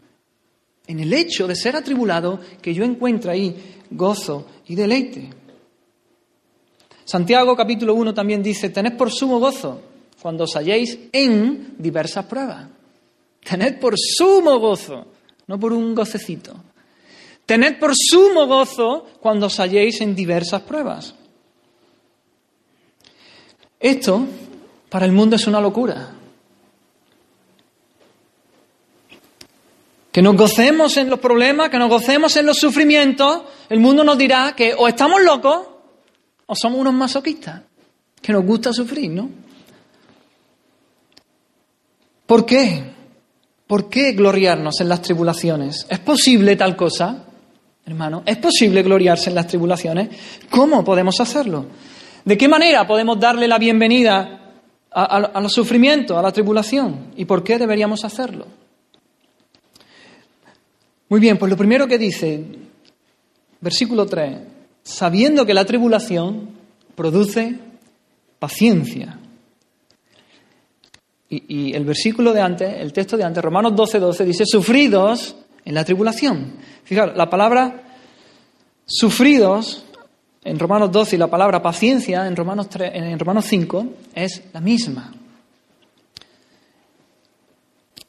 [0.87, 3.57] En el hecho de ser atribulado, que yo encuentro ahí
[3.91, 5.44] gozo y deleite.
[7.05, 9.81] Santiago capítulo 1 también dice, tened por sumo gozo
[10.21, 12.67] cuando os halléis en diversas pruebas.
[13.45, 15.07] Tened por sumo gozo,
[15.47, 16.55] no por un gocecito.
[17.45, 21.15] Tened por sumo gozo cuando os halléis en diversas pruebas.
[23.79, 24.27] Esto
[24.89, 26.15] para el mundo es una locura.
[30.11, 34.17] Que nos gocemos en los problemas, que nos gocemos en los sufrimientos, el mundo nos
[34.17, 35.74] dirá que o estamos locos
[36.47, 37.63] o somos unos masoquistas,
[38.21, 39.31] que nos gusta sufrir, ¿no?
[42.27, 42.83] ¿Por qué?
[43.67, 45.87] ¿Por qué gloriarnos en las tribulaciones?
[45.89, 47.25] ¿Es posible tal cosa,
[47.87, 48.23] hermano?
[48.27, 50.09] ¿Es posible gloriarse en las tribulaciones?
[50.51, 51.67] ¿Cómo podemos hacerlo?
[52.25, 54.41] ¿De qué manera podemos darle la bienvenida
[54.91, 57.13] a, los sufrimientos, a la tribulación?
[57.17, 58.47] ¿Y por qué deberíamos hacerlo?
[61.09, 62.43] Muy bien, pues lo primero que dice,
[63.61, 64.39] versículo 3,
[64.85, 66.51] sabiendo que la tribulación
[66.95, 67.59] produce
[68.39, 69.19] paciencia.
[71.31, 75.75] Y, el versículo de antes, el texto de antes, Romanos 12, 12, dice, sufridos en
[75.75, 76.53] la tribulación.
[76.85, 77.83] Fijaros, la palabra
[78.87, 79.85] sufridos
[80.45, 84.61] en Romanos 12 y la palabra paciencia en Romanos, 3, en Romanos 5 es la
[84.61, 85.13] misma.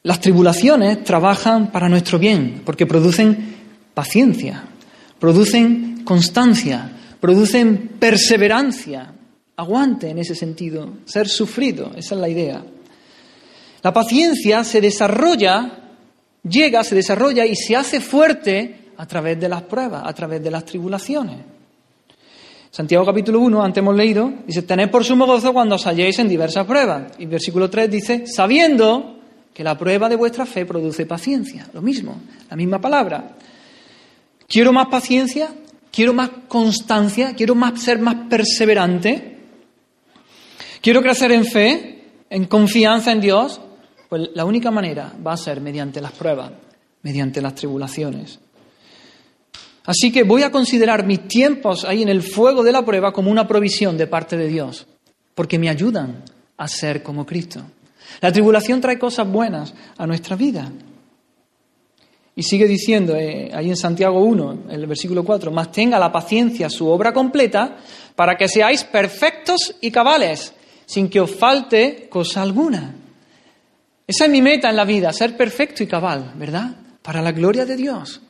[0.02, 3.56] Las tribulaciones trabajan para nuestro bien porque producen
[3.92, 4.64] paciencia,
[5.18, 6.90] producen constancia,
[7.20, 9.12] producen perseverancia,
[9.56, 12.64] aguante en ese sentido, ser sufrido, esa es la idea.
[13.82, 15.78] La paciencia se desarrolla,
[16.42, 20.50] llega, se desarrolla y se hace fuerte a través de las pruebas, a través de
[20.50, 21.36] las tribulaciones.
[22.70, 26.28] Santiago capítulo 1, antes hemos leído, dice, tened por sumo gozo cuando os halléis en
[26.28, 27.12] diversas pruebas.
[27.18, 29.18] Y versículo 3 dice, sabiendo
[29.52, 31.66] que la prueba de vuestra fe produce paciencia.
[31.72, 33.36] Lo mismo, la misma palabra.
[34.46, 35.48] Quiero más paciencia,
[35.96, 39.38] quiero más constancia, quiero ser más perseverante,
[40.82, 43.62] quiero crecer en fe, en confianza en Dios.
[44.06, 46.52] Pues la única manera va a ser mediante las pruebas,
[47.00, 48.38] mediante las tribulaciones.
[49.86, 53.30] Así que voy a considerar mis tiempos ahí en el fuego de la prueba como
[53.30, 54.86] una provisión de parte de Dios,
[55.34, 56.24] porque me ayudan
[56.58, 57.62] a ser como Cristo.
[58.20, 60.70] La tribulación trae cosas buenas a nuestra vida.
[62.36, 66.70] Y sigue diciendo eh, ahí en Santiago 1, el versículo 4, más tenga la paciencia
[66.70, 67.78] su obra completa
[68.14, 70.52] para que seáis perfectos y cabales,
[70.84, 72.94] sin que os falte cosa alguna.
[74.06, 76.76] Esa es mi meta en la vida, ser perfecto y cabal, ¿verdad?
[77.02, 78.20] Para la gloria de Dios.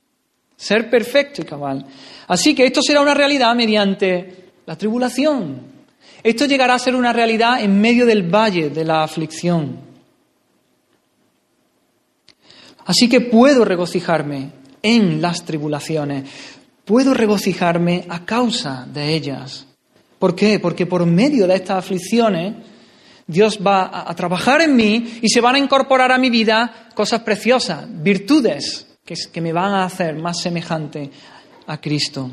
[0.56, 1.84] Ser perfecto y cabal.
[2.28, 5.76] Así que esto será una realidad mediante la tribulación,
[6.26, 9.85] esto llegará a ser una realidad en medio del valle de la aflicción.
[12.86, 14.50] Así que puedo regocijarme
[14.82, 16.24] en las tribulaciones,
[16.84, 19.66] puedo regocijarme a causa de ellas.
[20.18, 20.58] ¿Por qué?
[20.58, 22.54] Porque por medio de estas aflicciones
[23.26, 27.22] Dios va a, trabajar en mí y se van a incorporar a mi vida cosas
[27.22, 31.10] preciosas, virtudes que, me van a hacer más semejante
[31.66, 32.30] a Cristo.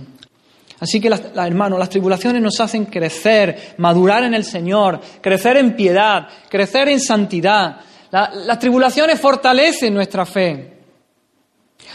[0.79, 6.27] Así que, hermanos, las tribulaciones nos hacen crecer, madurar en el Señor, crecer en piedad,
[6.49, 7.77] crecer en santidad.
[8.13, 10.73] Las tribulaciones fortalecen nuestra fe.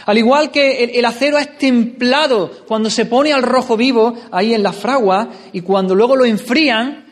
[0.05, 4.61] Al igual que el, acero es templado cuando se pone al rojo vivo ahí en
[4.61, 7.05] la fragua y cuando luego lo enfrían,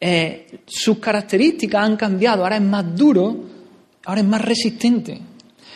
[0.00, 2.42] eh, sus características han cambiado.
[2.42, 3.36] Ahora es más duro,
[4.04, 5.20] ahora es más resistente.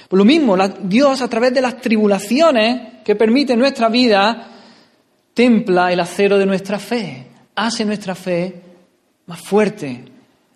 [0.08, 4.48] Por lo mismo, Dios a través de las tribulaciones que permite nuestra vida,
[5.34, 8.60] templa el acero de nuestra fe, hace nuestra fe
[9.26, 10.04] más fuerte,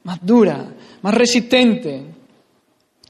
[0.02, 0.64] más dura,
[1.02, 2.15] más resistente.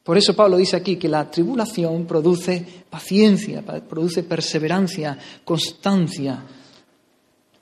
[0.07, 6.45] Por eso Pablo dice aquí que la tribulación produce paciencia, produce perseverancia, constancia,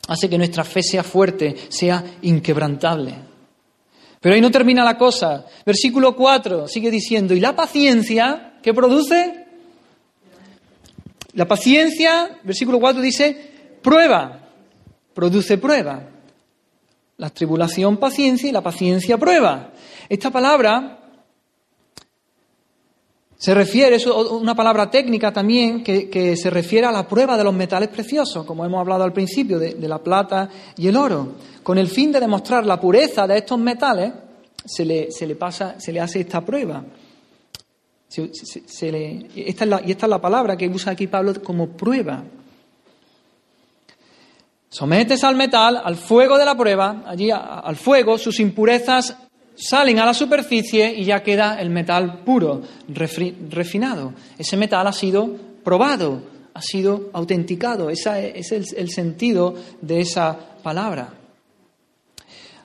[0.07, 3.14] hace que nuestra fe sea fuerte, sea inquebrantable.
[4.20, 5.46] Pero ahí no termina la cosa.
[5.64, 9.46] Versículo 4 sigue diciendo, ¿y la paciencia qué produce?
[11.33, 14.50] La paciencia, versículo 4 dice, Prueba,
[15.14, 16.11] produce prueba.
[17.16, 19.72] La tribulación, paciencia y la paciencia, prueba.
[20.11, 21.03] Esta palabra
[23.37, 27.53] se refiere, es una palabra técnica también que, se refiere a la prueba de los
[27.53, 31.35] metales preciosos, como hemos hablado al principio, de, la plata y el oro.
[31.62, 34.12] Con el fin de demostrar la pureza de estos metales,
[34.64, 36.85] se le, se le pasa, se le hace esta prueba.
[38.09, 38.87] esta
[39.85, 42.23] y esta es la palabra que usa aquí Pablo como prueba.
[44.68, 49.16] Sometes al metal, al fuego de la prueba, allí al fuego, sus impurezas
[49.54, 54.12] salen a la superficie y ya queda el metal puro, refinado.
[54.38, 55.30] Ese metal ha sido
[55.62, 57.90] probado, ha sido autenticado.
[57.90, 61.14] Ese es el, sentido de esa palabra.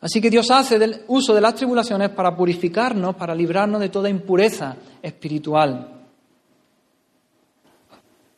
[0.01, 4.75] Así que Dios hace uso de las tribulaciones para purificarnos, para librarnos de toda impureza
[5.01, 5.95] espiritual.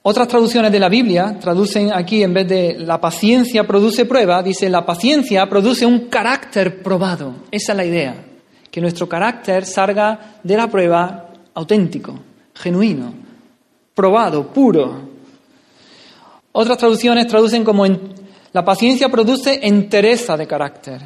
[0.03, 4.67] Otras traducciones de la Biblia traducen aquí, en vez de la paciencia produce prueba, dice
[4.67, 7.35] la paciencia produce un carácter probado.
[7.51, 8.31] Esa es la idea,
[8.71, 12.17] que nuestro carácter salga de la prueba auténtico,
[12.55, 13.13] genuino,
[13.93, 15.10] probado, puro.
[16.53, 17.86] Otras traducciones traducen como
[18.53, 21.01] la paciencia produce entereza de carácter.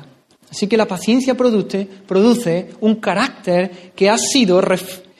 [0.50, 4.62] Así que la paciencia produce, produce un carácter que ha sido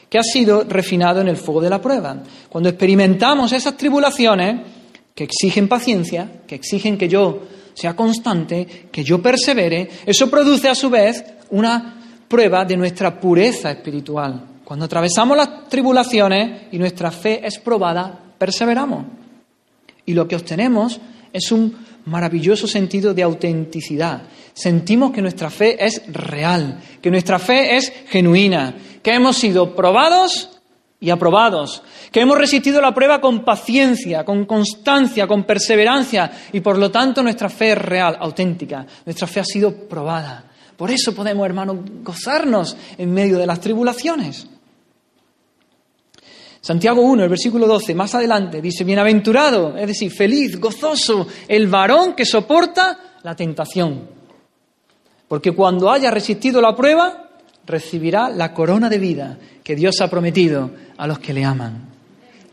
[0.10, 2.16] que ha sido refinado en el fuego de la prueba.
[2.48, 4.62] Cuando experimentamos esas tribulaciones
[5.14, 7.42] que exigen paciencia, que exigen que yo
[7.74, 13.72] sea constante, que yo persevere, eso produce a su vez una prueba de nuestra pureza
[13.72, 14.44] espiritual.
[14.64, 19.06] Cuando atravesamos las tribulaciones y nuestra fe es probada, perseveramos.
[20.06, 21.00] Y lo que obtenemos
[21.32, 24.24] es un maravilloso sentido de autenticidad.
[24.54, 30.50] Sentimos que nuestra fe es real, que nuestra fe es genuina, que hemos sido probados
[31.00, 36.78] y aprobados, que hemos resistido la prueba con paciencia, con constancia, con perseverancia y por
[36.78, 40.52] lo tanto nuestra fe es real, auténtica, nuestra fe ha sido probada.
[40.78, 44.48] Por eso podemos, hermanos, gozarnos en medio de las tribulaciones.
[46.60, 52.14] Santiago 1, el versículo 12, más adelante, dice, bienaventurado, es decir, feliz, gozoso, el varón
[52.14, 54.10] que soporta la tentación.
[55.28, 57.30] Porque cuando haya resistido la prueba,
[57.66, 61.90] recibirá la corona de vida que Dios ha prometido a los que le aman.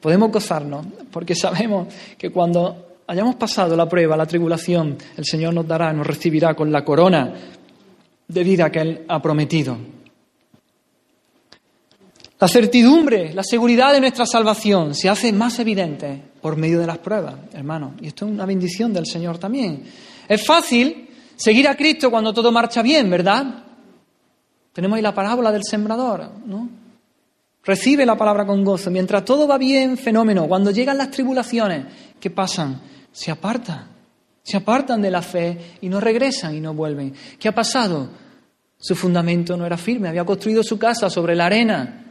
[0.00, 5.66] Podemos gozarnos porque sabemos que cuando hayamos pasado la prueba, la tribulación, el Señor nos
[5.66, 7.32] dará, nos recibirá con la corona
[8.28, 9.76] de vida que Él ha prometido.
[12.42, 16.98] La certidumbre, la seguridad de nuestra salvación se hace más evidente por medio de las
[16.98, 17.94] pruebas, hermano.
[18.00, 19.84] Y esto es una bendición del Señor también.
[20.28, 23.62] Es fácil seguir a Cristo cuando todo marcha bien, ¿verdad?
[24.72, 26.68] Tenemos ahí la parábola del sembrador, ¿no?
[27.64, 28.90] Recibe la palabra con gozo.
[28.90, 30.48] Mientras todo va bien, fenómeno.
[30.48, 31.86] Cuando llegan las tribulaciones,
[32.18, 32.80] ¿qué pasan?
[33.12, 33.91] Se apartan.
[34.42, 37.14] Se apartan de la fe y no regresan y no vuelven.
[37.38, 38.08] ¿Qué ha pasado?
[38.78, 40.08] Su fundamento no era firme.
[40.08, 42.02] Había construido su casa sobre la arena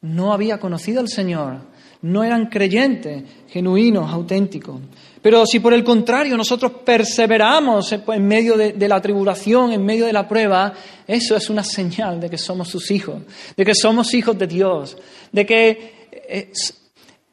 [0.00, 1.60] no había conocido al Señor,
[2.02, 4.80] no eran creyentes genuinos, auténticos.
[5.20, 10.12] Pero si por el contrario nosotros perseveramos en medio de, la tribulación, en medio de
[10.12, 10.72] la prueba,
[11.06, 13.22] eso es una señal de que somos sus hijos,
[13.56, 14.96] de que somos hijos de Dios,
[15.32, 16.52] de que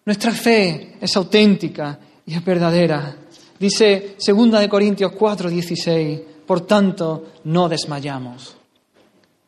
[0.04, 3.18] nuestra fe es auténtica y es verdadera.
[3.60, 8.58] Dice 2 de Corintios 4, 16, por tanto no desmayamos.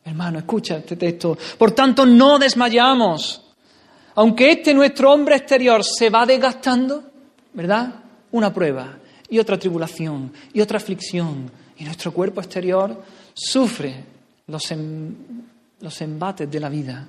[0.04, 1.36] Hermano, escucha este texto.
[1.58, 3.42] Por tanto, no desmayamos.
[4.14, 7.04] Aunque este nuestro hombre exterior se va desgastando,
[7.52, 7.94] ¿verdad?
[8.32, 11.50] Una prueba y otra tribulación y otra aflicción.
[11.76, 13.02] Y nuestro cuerpo exterior
[13.34, 14.04] sufre
[14.46, 15.14] los, em,
[15.80, 17.06] los embates de la vida.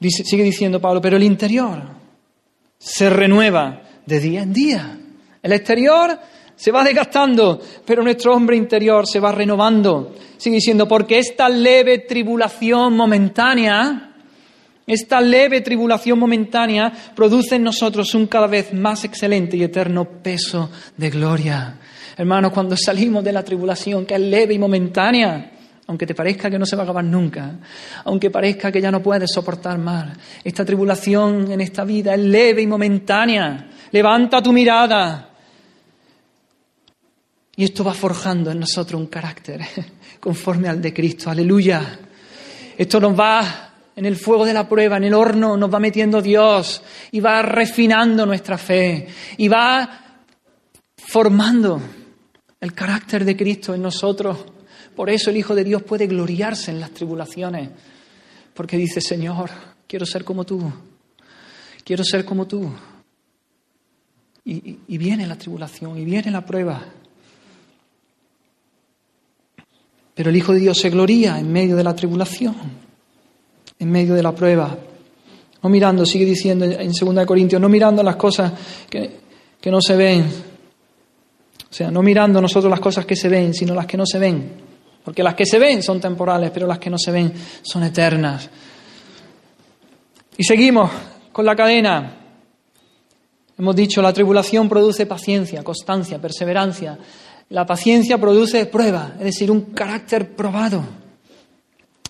[0.00, 1.82] sigue diciendo Pablo, pero el interior
[2.78, 4.98] se renueva de día en día.
[5.42, 6.18] El exterior
[6.54, 10.14] se va desgastando, pero nuestro hombre interior se va renovando.
[10.36, 14.12] Sigue diciendo, porque esta leve tribulación momentánea,
[14.86, 20.70] esta leve tribulación momentánea produce en nosotros un cada vez más excelente y eterno peso
[20.96, 21.78] de gloria.
[22.16, 25.52] Hermanos, cuando salimos de la tribulación, que es leve y momentánea,
[25.86, 27.52] aunque te parezca que no se va a acabar nunca,
[28.04, 32.62] aunque parezca que ya no puedes soportar más, esta tribulación en esta vida es leve
[32.62, 33.66] y momentánea.
[33.92, 35.30] Levanta tu mirada,
[37.60, 39.60] y esto va forjando en nosotros un carácter
[40.20, 41.28] conforme al de Cristo.
[41.28, 42.00] Aleluya.
[42.74, 46.22] Esto nos va en el fuego de la prueba, en el horno, nos va metiendo
[46.22, 50.22] Dios y va refinando nuestra fe y va
[50.96, 51.82] formando
[52.58, 54.38] el carácter de Cristo en nosotros.
[54.96, 57.68] Por eso el Hijo de Dios puede gloriarse en las tribulaciones,
[58.54, 59.50] porque dice, Señor,
[59.86, 60.72] quiero ser como tú,
[61.84, 62.72] quiero ser como tú.
[64.44, 66.82] Y, viene la tribulación, y viene la prueba.
[70.14, 72.56] Pero el Hijo de Dios se gloría en medio de la tribulación,
[73.78, 74.76] en medio de la prueba.
[75.62, 78.52] No mirando, sigue diciendo en 2 Corintios, no mirando las cosas
[78.88, 79.20] que,
[79.60, 80.22] que no se ven.
[81.70, 84.18] O sea, no mirando nosotros las cosas que se ven, sino las que no se
[84.18, 84.50] ven.
[85.04, 87.32] Porque las que se ven son temporales, pero las que no se ven
[87.62, 88.50] son eternas.
[90.36, 90.90] Y seguimos
[91.32, 92.19] con la cadena.
[93.60, 96.96] Hemos dicho, la tribulación produce paciencia, constancia, perseverancia.
[97.50, 100.82] La paciencia produce prueba, es decir, un carácter probado.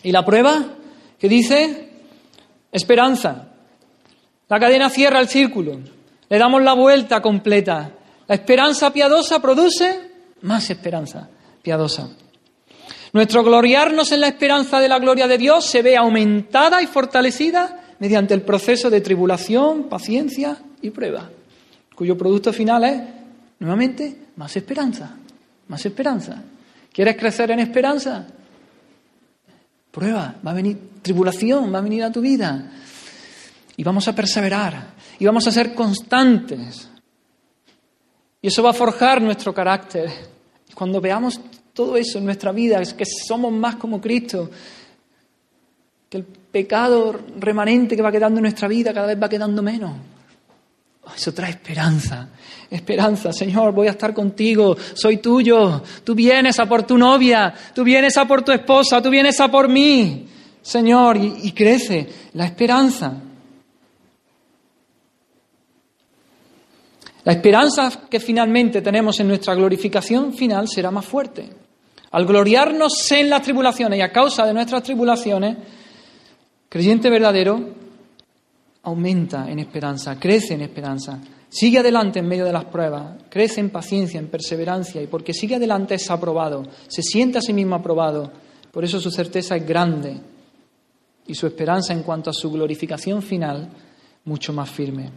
[0.04, 0.64] ¿Y la prueba?
[1.18, 1.90] ¿Qué dice?
[2.70, 3.48] Esperanza.
[4.48, 5.80] La cadena cierra el círculo.
[6.28, 7.94] Le damos la vuelta completa.
[8.28, 10.08] La esperanza piadosa produce
[10.42, 11.28] más esperanza
[11.62, 12.10] piadosa.
[13.12, 17.96] Nuestro gloriarnos en la esperanza de la gloria de Dios se ve aumentada y fortalecida
[17.98, 21.28] mediante el proceso de tribulación, paciencia y prueba,
[22.00, 22.98] cuyo producto final es,
[23.58, 25.18] nuevamente, más esperanza,
[25.68, 26.42] más esperanza.
[26.90, 28.26] ¿Quieres crecer en esperanza?
[29.90, 32.72] Prueba, va a venir tribulación, va a venir a tu vida.
[33.76, 36.88] Y vamos a perseverar, y vamos a ser constantes.
[38.40, 40.08] Y eso va a forjar nuestro carácter.
[40.74, 41.38] Cuando veamos
[41.74, 44.50] todo eso en nuestra vida, es que somos más como Cristo,
[46.08, 49.92] que el pecado remanente que va quedando en nuestra vida cada vez va quedando menos.
[51.14, 52.28] Eso trae esperanza,
[52.70, 53.32] esperanza.
[53.32, 55.82] Señor, voy a estar contigo, soy tuyo.
[56.04, 59.48] Tú vienes a por tu novia, tú vienes a por tu esposa, tú vienes a
[59.48, 60.26] por mí.
[60.62, 63.14] Señor, y, y crece la esperanza.
[67.24, 71.50] La esperanza que finalmente tenemos en nuestra glorificación final será más fuerte.
[72.12, 75.56] Al gloriarnos en las tribulaciones y a causa de nuestras tribulaciones,
[76.68, 77.79] creyente verdadero
[78.82, 83.70] aumenta en esperanza, crece en esperanza, sigue adelante en medio de las pruebas, crece en
[83.70, 88.32] paciencia, en perseverancia, y porque sigue adelante es aprobado, se siente a sí mismo aprobado,
[88.70, 90.16] por eso su certeza es grande
[91.26, 93.68] y su esperanza en cuanto a su glorificación final
[94.24, 95.10] mucho más firme.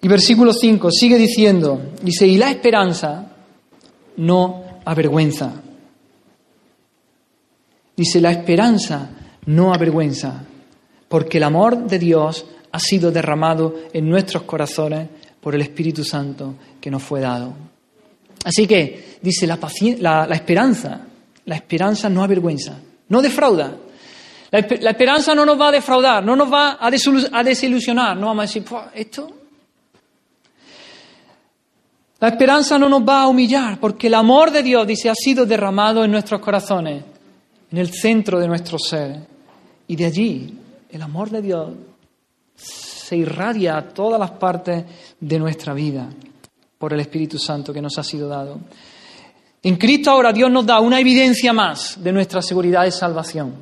[0.00, 3.32] Y versículo 5 sigue diciendo, dice, y la esperanza
[4.18, 5.62] no avergüenza.
[7.96, 9.10] Dice, la esperanza
[9.46, 10.44] no avergüenza,
[11.08, 15.08] porque el amor de Dios ha sido derramado en nuestros corazones
[15.40, 17.52] por el Espíritu Santo que nos fue dado.
[18.44, 19.58] Así que, dice, la,
[20.32, 21.00] esperanza,
[21.44, 22.78] la esperanza no avergüenza,
[23.08, 23.76] no defrauda.
[24.50, 28.44] La, esperanza no nos va a defraudar, no nos va a, a desilusionar, no vamos
[28.44, 29.44] a decir, esto
[32.24, 35.44] la esperanza no nos va a humillar porque el amor de Dios, dice, ha sido
[35.44, 37.04] derramado en nuestros corazones,
[37.70, 39.18] en el centro de nuestro ser.
[39.86, 40.54] Y de allí
[40.94, 41.72] el amor de Dios
[42.54, 44.84] se irradia a todas las partes
[45.18, 46.08] de nuestra vida
[46.78, 48.60] por el Espíritu Santo que nos ha sido dado.
[49.62, 53.54] En Cristo ahora Dios nos da una evidencia más de nuestra seguridad de salvación.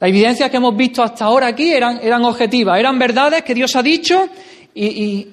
[0.00, 3.76] Las evidencias que hemos visto hasta ahora aquí eran, eran objetivas, eran verdades que Dios
[3.76, 4.28] ha dicho
[4.74, 5.28] y,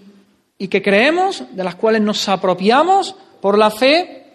[0.58, 4.26] y que creemos, de las cuales nos apropiamos por la fe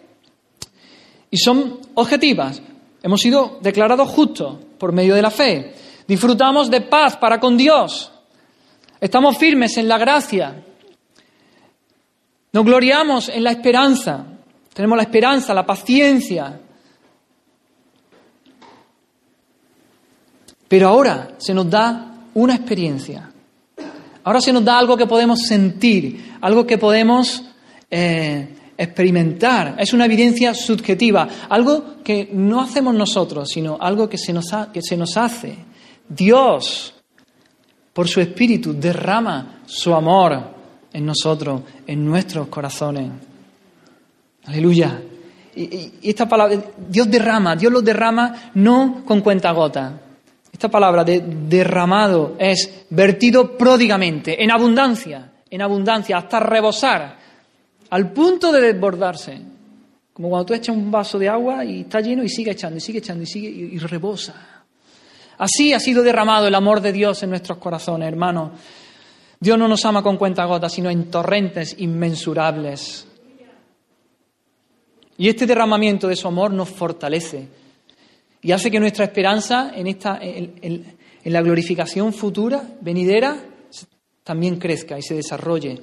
[1.31, 2.61] y son objetivas.
[3.03, 5.75] Hemos sido declarados justos por medio de la fe.
[6.07, 8.13] Disfrutamos de paz para con Dios.
[9.01, 10.65] Estamos firmes en la gracia.
[12.53, 14.27] Nos gloriamos en la esperanza.
[14.73, 16.61] Tenemos la esperanza, la paciencia.
[20.69, 23.33] Pero ahora se nos da una experiencia
[24.25, 27.43] Ahora se nos da algo que podemos sentir, algo que podemos
[27.91, 29.75] eh, experimentar.
[29.79, 34.81] Es una evidencia subjetiva, algo que no hacemos nosotros, sino algo que se nos, que
[34.81, 35.57] se nos hace.
[36.15, 36.95] Dios,
[37.93, 40.53] por su Espíritu, derrama su amor
[40.93, 43.11] en nosotros, en nuestros corazones.
[44.47, 45.01] Aleluya.
[45.55, 46.59] Y, esta palabra,
[46.89, 50.01] Dios derrama, Dios lo derrama no con cuenta gota.
[50.53, 57.19] Esta palabra de derramado es vertido pródigamente, en abundancia, en abundancia, hasta rebosar,
[57.91, 59.41] al punto de desbordarse.
[60.13, 62.81] Como cuando tú echas un vaso de agua y está lleno y sigue echando, y
[62.81, 64.52] sigue echando, y sigue y, rebosa.
[65.39, 68.51] Así ha sido derramado el amor de Dios en nuestros corazones, hermanos.
[69.41, 73.07] Dios no nos ama con cuenta gota, sino en torrentes inmensurables.
[75.19, 77.49] Y este derramamiento de su amor nos fortalece,
[78.41, 83.37] y hace que nuestra esperanza en, esta, en, la glorificación futura, venidera,
[84.25, 85.81] también crezca y se desarrolle.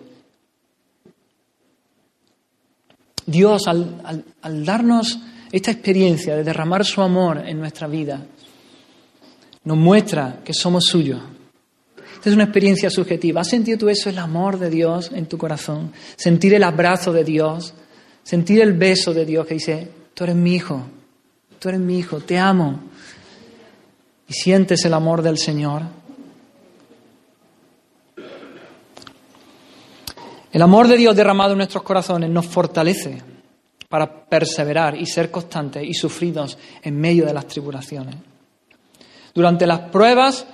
[3.26, 4.26] Dios, al,
[4.66, 5.20] darnos
[5.52, 8.26] esta experiencia de derramar su amor en nuestra vida,
[9.70, 11.22] nos muestra que somos suyos.
[12.15, 13.41] Esta es una experiencia subjetiva.
[13.41, 15.93] ¿Has sentido tú eso, el amor de Dios en tu corazón?
[16.15, 17.76] Sentir el abrazo de Dios,
[18.24, 20.88] sentir el beso de Dios que dice, tú eres mi hijo,
[21.59, 22.80] tú eres mi hijo, te amo.
[24.28, 25.84] Y sientes el amor del Señor.
[30.51, 33.22] El amor de Dios derramado en nuestros corazones nos fortalece
[33.88, 38.15] para perseverar y ser constantes y sufridos en medio de las tribulaciones.
[39.34, 40.46] Durante las pruebas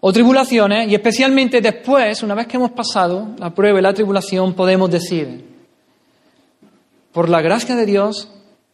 [0.00, 4.54] o tribulaciones, y especialmente después, una vez que hemos pasado la prueba y la tribulación,
[4.54, 5.44] podemos decir,
[7.12, 8.28] por la gracia de Dios,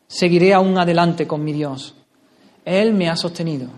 [0.07, 1.95] seguiré aún adelante con mi Dios.
[2.65, 3.69] Él me ha sostenido.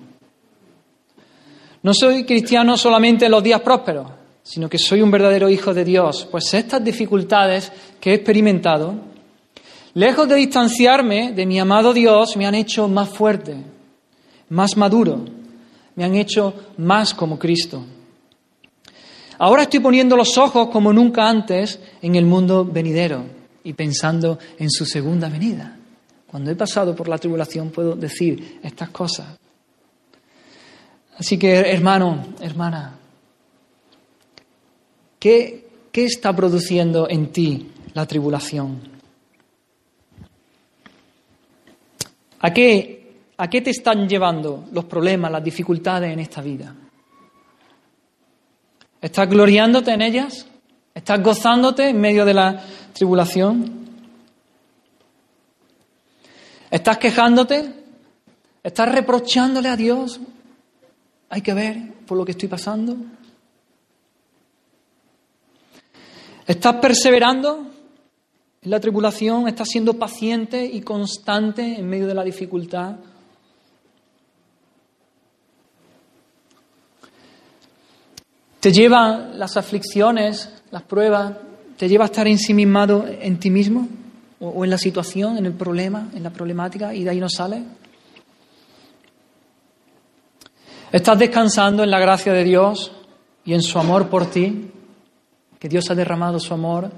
[1.83, 4.09] No soy cristiano solamente en los días prósperos,
[4.43, 7.71] sino que soy un verdadero hijo de Dios, pues estas dificultades
[8.01, 8.95] que he experimentado,
[9.95, 13.57] lejos de distanciarme de mi amado Dios, me han hecho más fuerte,
[14.51, 15.25] más maduro,
[15.95, 17.85] me han hecho más como Cristo.
[19.39, 23.25] Ahora estoy poniendo los ojos como nunca antes en el mundo venidero
[23.65, 25.77] y pensando en su segunda venida.
[26.27, 29.27] Cuando he pasado por la tribulación puedo decir estas cosas.
[31.19, 32.99] Así que, hermano, hermana,
[35.19, 38.97] ¿qué, qué está produciendo en ti la tribulación?
[42.41, 42.96] ¿A qué,
[43.39, 46.75] ¿A qué te están llevando los problemas, las dificultades en esta vida?
[49.01, 50.47] ¿Estás gloriándote en ellas?
[50.95, 52.65] ¿Estás gozándote en medio de la
[52.95, 53.87] tribulación?
[56.71, 57.75] ¿Estás quejándote?
[58.63, 60.19] ¿Estás reprochándole a Dios?
[61.29, 62.97] Hay que ver por lo que estoy pasando.
[66.47, 67.67] ¿Estás perseverando
[68.63, 69.47] en la tribulación?
[69.47, 72.97] ¿Estás siendo paciente y constante en medio de la dificultad?
[78.67, 81.35] ¿Te llevan las aflicciones, las pruebas,
[81.77, 83.87] te lleva a estar ensimismado en ti mismo?
[84.41, 87.63] o, en la situación, en el problema, en la problemática, y de ahí no sale.
[90.91, 92.91] Estás descansando en la gracia de Dios
[93.45, 94.69] y en su amor por ti,
[95.61, 96.91] que Dios ha derramado su amor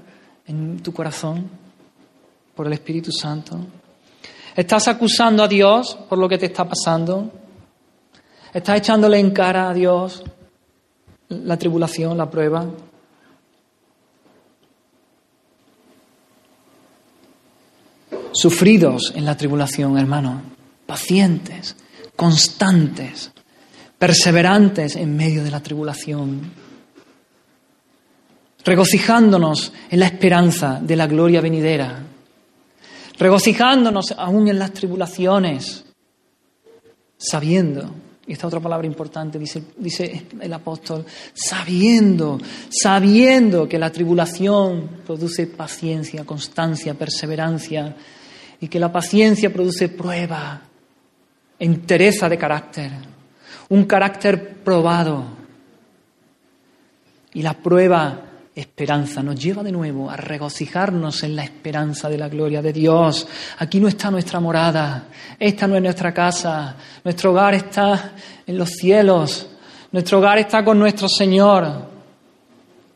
[0.47, 1.51] en tu corazón
[2.55, 3.59] por el Espíritu Santo.
[4.55, 7.31] Estás acusando a Dios por lo que te está pasando.
[8.51, 10.23] Estás echándole en cara a Dios
[11.29, 12.65] la tribulación, la prueba.
[18.31, 20.41] sufridos en la tribulación, hermano,
[20.85, 21.75] pacientes,
[22.15, 23.31] constantes,
[23.97, 26.51] perseverantes en medio de la tribulación,
[28.63, 32.03] regocijándonos en la esperanza de la gloria venidera,
[33.17, 35.85] regocijándonos aún en las tribulaciones,
[37.17, 37.93] sabiendo,
[38.29, 41.03] y esta otra palabra importante dice, dice el apóstol,
[41.33, 42.37] sabiendo,
[42.69, 47.95] sabiendo que la tribulación produce paciencia, constancia, perseverancia,
[48.61, 50.61] y que la paciencia produce prueba,
[51.57, 52.91] entereza de carácter,
[53.69, 55.23] un carácter probado.
[57.33, 58.28] Y la prueba,
[58.59, 63.27] esperanza, nos lleva de nuevo a regocijarnos en la esperanza de la gloria de Dios.
[63.57, 65.07] Aquí no está nuestra morada,
[65.39, 68.13] esta no es nuestra casa, nuestro hogar está
[68.45, 69.49] en los cielos,
[69.91, 71.87] nuestro hogar está con nuestro Señor.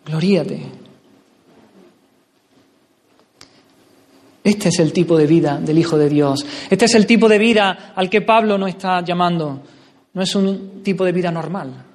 [0.06, 0.84] Gloríate.
[4.44, 6.46] Este es el tipo de vida del Hijo de Dios.
[6.70, 9.62] Este es el tipo de vida al que Pablo nos está llamando.
[10.14, 11.93] No es un tipo de vida normal.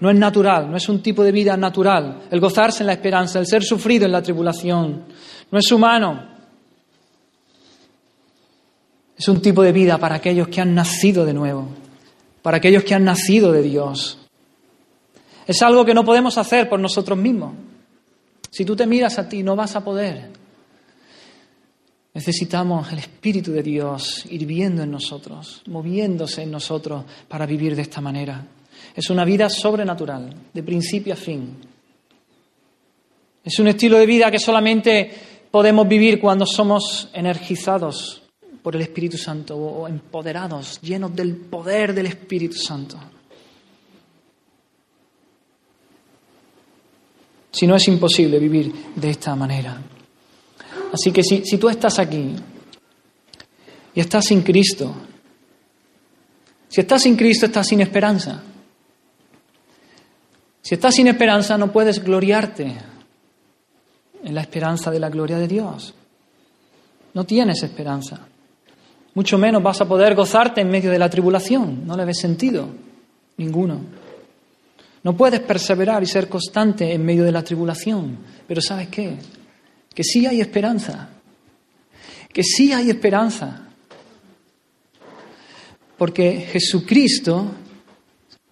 [0.00, 2.22] No es natural, no es un tipo de vida natural.
[2.30, 5.04] El gozarse en la esperanza, el ser sufrido en la tribulación.
[5.50, 6.28] No es humano.
[9.16, 11.68] Es un tipo de vida para aquellos que han nacido de nuevo,
[12.40, 14.18] para aquellos que han nacido de Dios.
[15.46, 17.52] Es algo que no podemos hacer por nosotros mismos.
[18.50, 20.30] Si tú te miras a ti, no vas a poder.
[22.14, 28.00] Necesitamos el Espíritu de Dios hirviendo en nosotros, moviéndose en nosotros para vivir de esta
[28.00, 28.46] manera.
[28.94, 31.56] Es una vida sobrenatural, de principio a fin.
[33.44, 35.10] Es un estilo de vida que solamente
[35.50, 38.22] podemos vivir cuando somos energizados
[38.62, 42.98] por el Espíritu Santo o empoderados, llenos del poder del Espíritu Santo.
[47.52, 49.80] Si no es imposible vivir de esta manera.
[50.92, 52.34] Así que si, tú estás aquí
[53.94, 54.94] y estás sin Cristo,
[56.68, 58.42] si estás sin Cristo estás sin esperanza.
[60.62, 62.74] Si estás sin esperanza no puedes gloriarte
[64.22, 65.94] en la esperanza de la gloria de Dios.
[67.14, 68.20] No tienes esperanza.
[69.14, 71.86] Mucho menos vas a poder gozarte en medio de la tribulación.
[71.86, 72.68] No le ves sentido.
[73.36, 73.80] Ninguno.
[75.02, 78.18] No puedes perseverar y ser constante en medio de la tribulación.
[78.46, 79.16] Pero ¿sabes qué?
[79.94, 81.10] que sí hay esperanza,
[82.32, 83.68] que sí hay esperanza,
[85.98, 87.50] porque Jesucristo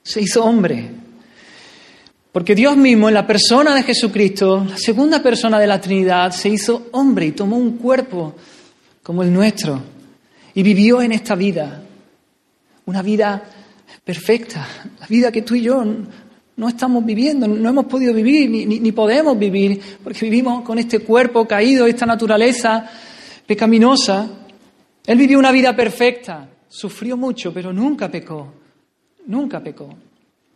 [0.03, 0.91] se hizo hombre,
[2.39, 6.49] porque Dios mismo en la persona de Jesucristo, la segunda persona de la Trinidad, se
[6.49, 8.36] hizo hombre y tomó un cuerpo
[9.03, 9.82] como el nuestro
[10.55, 11.82] y vivió en esta vida,
[12.86, 13.43] una vida
[14.05, 14.64] perfecta,
[15.01, 15.84] la vida que tú y yo
[16.57, 21.45] no estamos viviendo, no hemos podido vivir ni, podemos vivir, porque vivimos con este cuerpo
[21.45, 22.89] caído, esta naturaleza
[23.49, 24.28] pecaminosa,
[25.05, 28.55] Él vivió una vida perfecta, sufrió mucho, pero nunca pecó,
[29.26, 29.93] nunca pecó.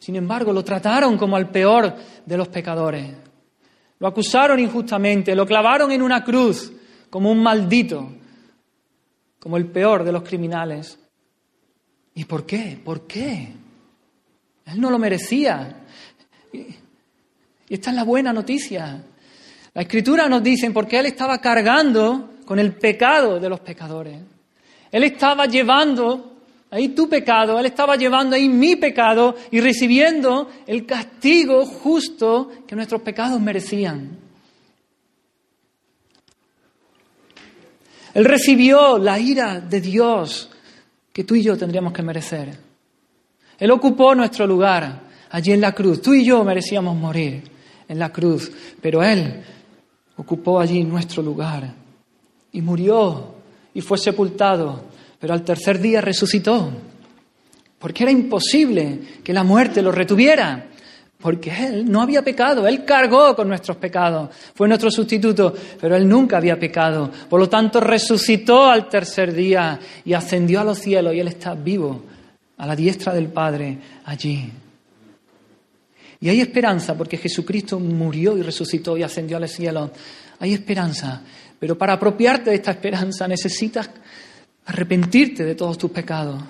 [0.03, 1.95] Sin embargo, lo trataron como al peor
[2.27, 3.09] de los pecadores.
[4.01, 6.73] Lo acusaron injustamente, lo clavaron en una cruz
[7.09, 8.11] como un maldito,
[9.39, 10.99] como el peor de los criminales.
[12.17, 12.81] ¿Y por qué?
[12.85, 13.53] ¿Por qué?
[14.67, 15.85] Él no lo merecía.
[16.53, 19.05] Y esta es la buena noticia.
[19.73, 24.19] La escritura nos dice porque Él estaba cargando con el pecado de los pecadores.
[24.91, 26.32] Él estaba llevando
[26.73, 32.75] ahí tu pecado, Él estaba llevando ahí mi pecado y recibiendo el castigo justo que
[32.75, 34.18] nuestros pecados merecían.
[38.14, 40.51] Él recibió la ira de Dios
[41.12, 42.59] que tú y yo tendríamos que merecer.
[43.59, 46.01] Él ocupó nuestro lugar allí en la cruz.
[46.01, 47.43] Tú y yo merecíamos morir
[47.87, 48.51] en la cruz,
[48.81, 49.43] pero Él
[50.16, 51.75] ocupó allí nuestro lugar
[52.51, 53.35] y murió
[53.75, 54.91] y fue sepultado
[55.23, 56.73] pero al tercer día resucitó,
[57.79, 60.66] porque era imposible que la muerte lo retuviera,
[61.16, 66.09] porque Él no había pecado, Él cargó con nuestros pecados, fue nuestro sustituto, pero Él
[66.09, 67.09] nunca había pecado.
[67.29, 71.55] Por lo tanto, resucitó al tercer día y ascendió a los cielos y Él está
[71.55, 72.03] vivo
[72.57, 74.51] a la diestra del Padre allí.
[76.20, 79.89] Y hay esperanza porque Jesucristo murió y resucitó y ascendió a los cielos.
[80.41, 81.23] Hay esperanza,
[81.61, 83.89] pero para apropiarte de esta esperanza necesitas
[84.67, 86.43] arrepentirte de todos tus pecados.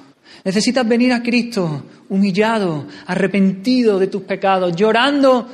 [0.45, 5.49] Necesitas venir a Cristo humillado, arrepentido de tus pecados, llorando,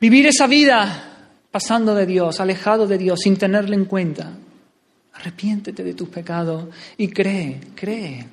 [0.00, 1.08] vivir esa vida
[1.50, 4.32] pasando de Dios, alejado de Dios, sin tenerle en cuenta.
[5.14, 8.26] Arrepiéntete de tus pecados y cree, cree.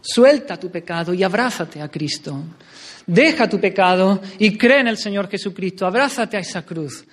[0.00, 2.40] Suelta tu pecado y abrázate a Cristo.
[3.04, 5.86] Deja tu pecado y cree en el Señor Jesucristo.
[5.86, 7.04] Abrázate a esa cruz.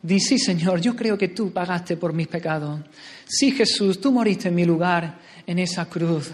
[0.00, 2.80] Di, sí, Señor, yo creo que tú pagaste por mis pecados.
[3.26, 6.30] Sí, Jesús, tú moriste en mi lugar en esa cruz.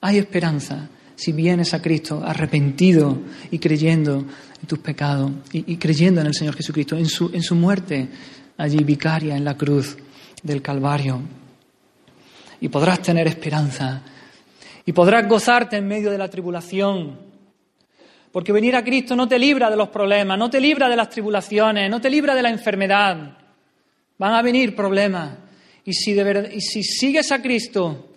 [0.00, 3.18] Hay esperanza si vienes a Cristo arrepentido
[3.50, 4.24] y creyendo
[4.60, 8.08] en tus pecados y, creyendo en el Señor Jesucristo, en su, en su muerte
[8.56, 9.98] allí vicaria en la cruz
[10.42, 11.20] del Calvario.
[12.62, 14.02] Y podrás tener esperanza
[14.86, 17.29] y podrás gozarte en medio de la tribulación
[18.32, 21.08] porque venir a Cristo no te libra de los problemas, no te libra de las
[21.08, 23.36] tribulaciones, no te libra de la enfermedad.
[24.18, 25.36] Van a venir problemas.
[25.84, 28.12] Y si, sigues a Cristo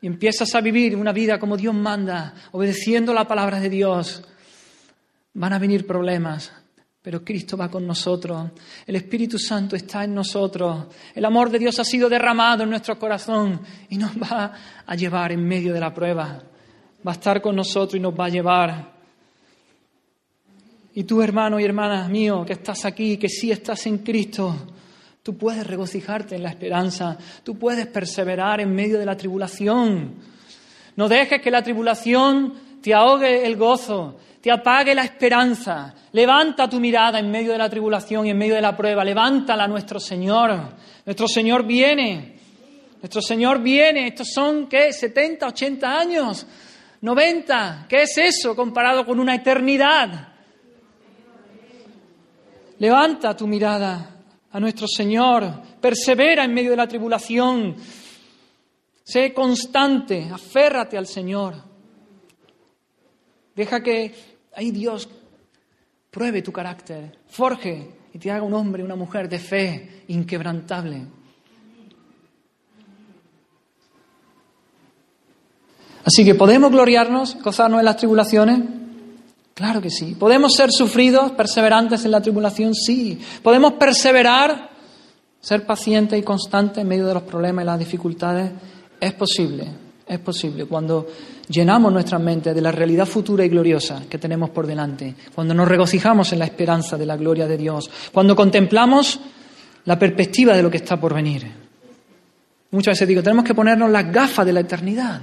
[0.00, 4.22] y empiezas a vivir una vida como Dios manda, obedeciendo la palabra de Dios,
[5.32, 6.52] van a venir problemas.
[7.00, 8.50] Pero Cristo va con nosotros,
[8.84, 12.98] el Espíritu Santo está en nosotros, el amor de Dios ha sido derramado en nuestro
[12.98, 14.52] corazón y nos va
[14.84, 16.42] a llevar en medio de la prueba.
[17.06, 18.95] Va a estar con nosotros y nos va a llevar
[20.96, 24.56] y tú, hermano y hermana mío, que estás aquí, que sí estás en Cristo,
[25.22, 30.14] tú puedes regocijarte en la esperanza, tú puedes perseverar en medio de la tribulación.
[30.96, 35.94] No dejes que la tribulación te ahogue el gozo, te apague la esperanza.
[36.12, 39.04] Levanta tu mirada en medio de la tribulación y en medio de la prueba.
[39.04, 40.76] Levántala nuestro Señor.
[41.04, 42.38] Nuestro Señor viene.
[43.02, 44.06] Nuestro Señor viene.
[44.06, 44.94] Estos son, ¿qué?
[44.94, 46.46] 70, 80 años.
[47.02, 47.84] 90.
[47.86, 50.35] ¿Qué es eso comparado con una eternidad?
[52.78, 54.16] Levanta tu mirada
[54.50, 57.74] a nuestro Señor, persevera en medio de la tribulación,
[59.02, 61.54] sé constante, aférrate al Señor.
[63.54, 64.14] Deja que
[64.54, 65.08] ahí Dios
[66.10, 71.06] pruebe tu carácter, forje y te haga un hombre, una mujer de fe inquebrantable.
[76.04, 78.60] Así que podemos gloriarnos, gozarnos en las tribulaciones,
[79.56, 80.14] Claro que sí.
[80.18, 82.74] ¿Podemos ser sufridos, perseverantes en la tribulación?
[82.74, 83.18] Sí.
[83.42, 84.68] ¿Podemos perseverar,
[85.40, 88.52] ser pacientes y constantes en medio de los problemas y las dificultades?
[89.00, 89.66] Es posible,
[90.06, 90.66] es posible.
[90.66, 91.06] Cuando
[91.48, 95.66] llenamos nuestra mente de la realidad futura y gloriosa que tenemos por delante, cuando nos
[95.66, 99.18] regocijamos en la esperanza de la gloria de Dios, cuando contemplamos
[99.86, 101.50] la perspectiva de lo que está por venir.
[102.72, 105.18] Muchas veces digo, tenemos que ponernos las gafas de la eternidad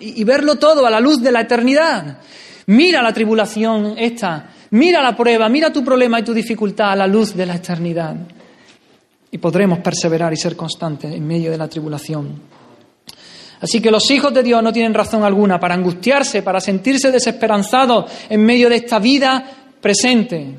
[0.00, 2.18] y verlo todo a la luz de la eternidad.
[2.66, 7.06] Mira la tribulación esta, mira la prueba, mira tu problema y tu dificultad a la
[7.06, 8.16] luz de la eternidad.
[9.30, 12.54] Y podremos perseverar y ser constantes en medio de la tribulación.
[13.60, 18.10] Así que los hijos de Dios no tienen razón alguna para angustiarse, para sentirse desesperanzados
[18.28, 19.44] en medio de esta vida
[19.80, 20.54] presente.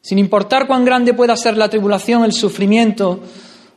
[0.00, 3.22] Sin importar cuán grande pueda ser la tribulación, el sufrimiento,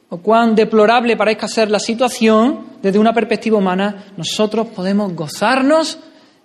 [0.10, 6.00] o cuán deplorable parezca ser la situación, desde una perspectiva humana, nosotros podemos gozarnos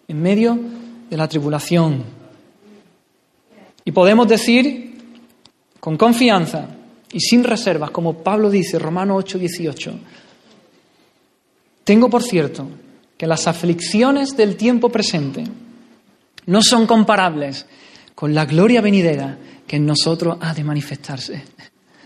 [0.07, 0.59] en medio
[1.15, 2.03] de la tribulación.
[3.85, 4.99] Y podemos decir
[5.79, 6.67] con confianza
[7.13, 9.95] y sin reservas, como Pablo dice, Romano 8, 18.
[11.85, 12.67] Tengo por cierto
[13.17, 15.45] que las aflicciones del tiempo presente
[16.47, 17.65] no son comparables
[18.17, 19.39] con la gloria venidera
[19.69, 21.45] que en nosotros ha de manifestarse.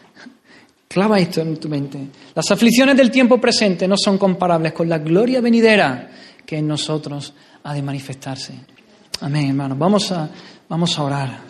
[0.87, 1.99] Clava esto en tu mente.
[2.35, 6.11] Las aflicciones del tiempo presente no son comparables con la gloria venidera
[6.45, 7.33] que en nosotros
[7.63, 8.78] ha de manifestarse.
[9.21, 9.77] Amén, hermanos.
[9.77, 10.29] Vamos a,
[10.69, 11.41] vamos a orar.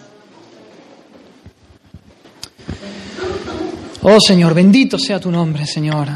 [4.02, 6.08] Oh Señor, bendito sea tu nombre, Señor.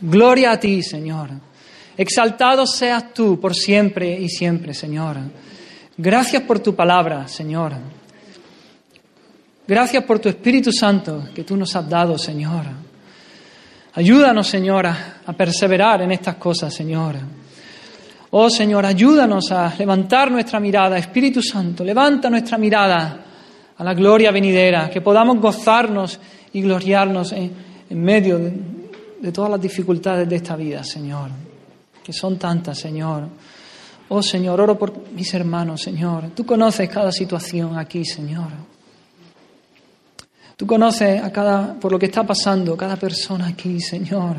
[0.00, 1.30] Gloria a ti, Señor.
[1.96, 5.18] Exaltado seas tú por siempre y siempre, Señor.
[5.96, 7.74] Gracias por tu palabra, Señor.
[9.66, 12.64] Gracias por tu Espíritu Santo que tú nos has dado, Señor.
[13.94, 17.16] Ayúdanos, Señor, a perseverar en estas cosas, Señor.
[18.34, 20.96] Oh, Señor, ayúdanos a levantar nuestra mirada.
[20.96, 23.24] Espíritu Santo, levanta nuestra mirada
[23.76, 26.18] a la gloria venidera, que podamos gozarnos
[26.50, 27.52] y gloriarnos en,
[27.90, 31.28] medio de, todas las dificultades de esta vida, Señor,
[32.02, 33.28] que son tantas, Señor.
[34.08, 36.30] Oh Señor, oro por mis hermanos, Señor.
[36.34, 38.48] Tú conoces cada situación aquí, Señor.
[40.56, 44.36] Tú conoces a cada, por lo que está pasando, cada persona aquí, Señor.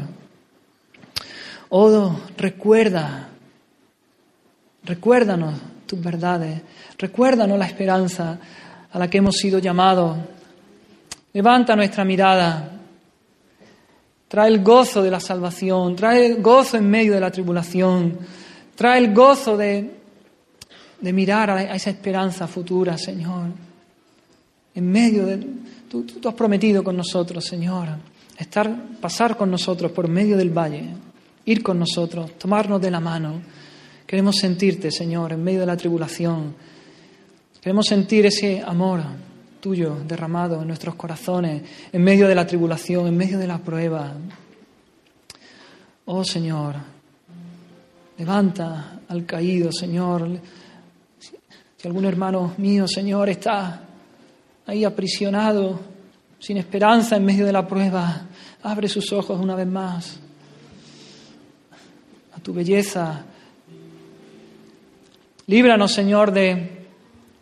[1.69, 3.32] Oh, recuerda,
[4.84, 5.55] recuérdanos
[5.86, 6.61] tus verdades,
[6.97, 8.39] recuérdanos la esperanza
[8.91, 10.17] a la que hemos sido llamados.
[11.34, 12.71] Levanta nuestra mirada,
[14.27, 18.19] trae el gozo de la salvación, trae el gozo en medio de la tribulación,
[18.75, 19.99] trae el gozo de,
[20.99, 23.49] de mirar a esa esperanza futura, Señor,
[24.75, 25.39] en medio de
[25.93, 27.89] Tú, has prometido con nosotros, Señor,
[28.36, 30.86] estar, pasar con nosotros por medio del valle,
[31.45, 33.39] ir con nosotros, tomarnos de la mano.
[34.14, 36.53] Queremos sentirte, Señor, en medio de la tribulación.
[37.59, 39.01] Queremos sentir ese amor
[39.59, 44.14] tuyo derramado en nuestros corazones, en medio de la tribulación, en medio de la prueba.
[46.05, 46.76] Oh Señor,
[48.20, 50.39] levanta al caído, Señor.
[51.76, 53.82] Si algún hermano mío, Señor, está
[54.68, 55.80] ahí aprisionado,
[56.38, 58.28] sin esperanza en medio de la prueba,
[58.61, 60.20] abre sus ojos una vez más
[62.32, 63.26] a tu belleza.
[65.47, 66.87] Líbranos, Señor, de,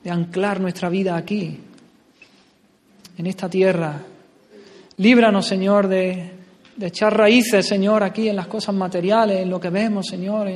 [0.09, 1.59] anclar nuestra vida aquí,
[3.17, 4.01] en esta tierra.
[4.97, 6.31] Líbranos, Señor, de,
[6.75, 10.49] de echar raíces, Señor, aquí en las cosas materiales, en lo que vemos, Señor,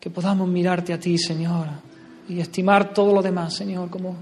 [0.00, 1.68] que podamos mirarte a ti, Señor,
[2.28, 4.16] y estimar todo lo demás, Señor, como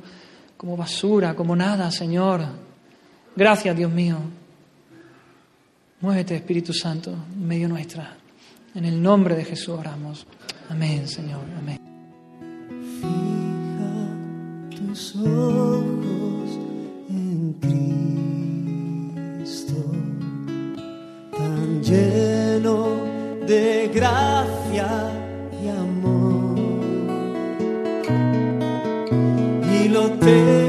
[0.65, 2.43] como basura, como nada, Señor.
[3.37, 4.17] Gracias, Dios mío.
[6.01, 8.17] Muévete, Espíritu Santo, en medio nuestra.
[8.75, 10.27] En el nombre de Jesús oramos.
[10.71, 11.43] Amén, Señor.
[11.59, 11.84] Amén.
[13.05, 13.95] Fija
[14.77, 16.49] tus ojos
[17.11, 17.39] en
[19.41, 19.81] Cristo,
[21.37, 22.77] tan lleno
[23.47, 24.89] de gracia
[25.63, 26.59] y amor.
[29.75, 30.64] Y lo terrenal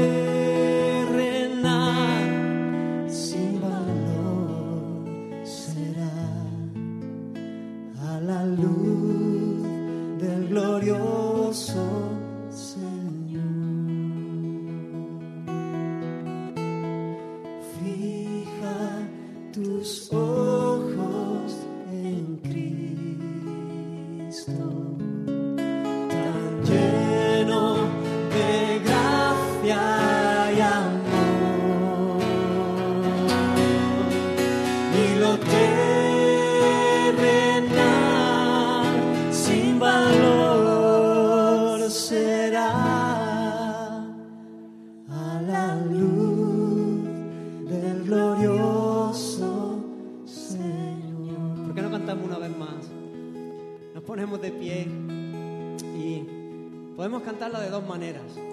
[57.86, 58.45] maneras.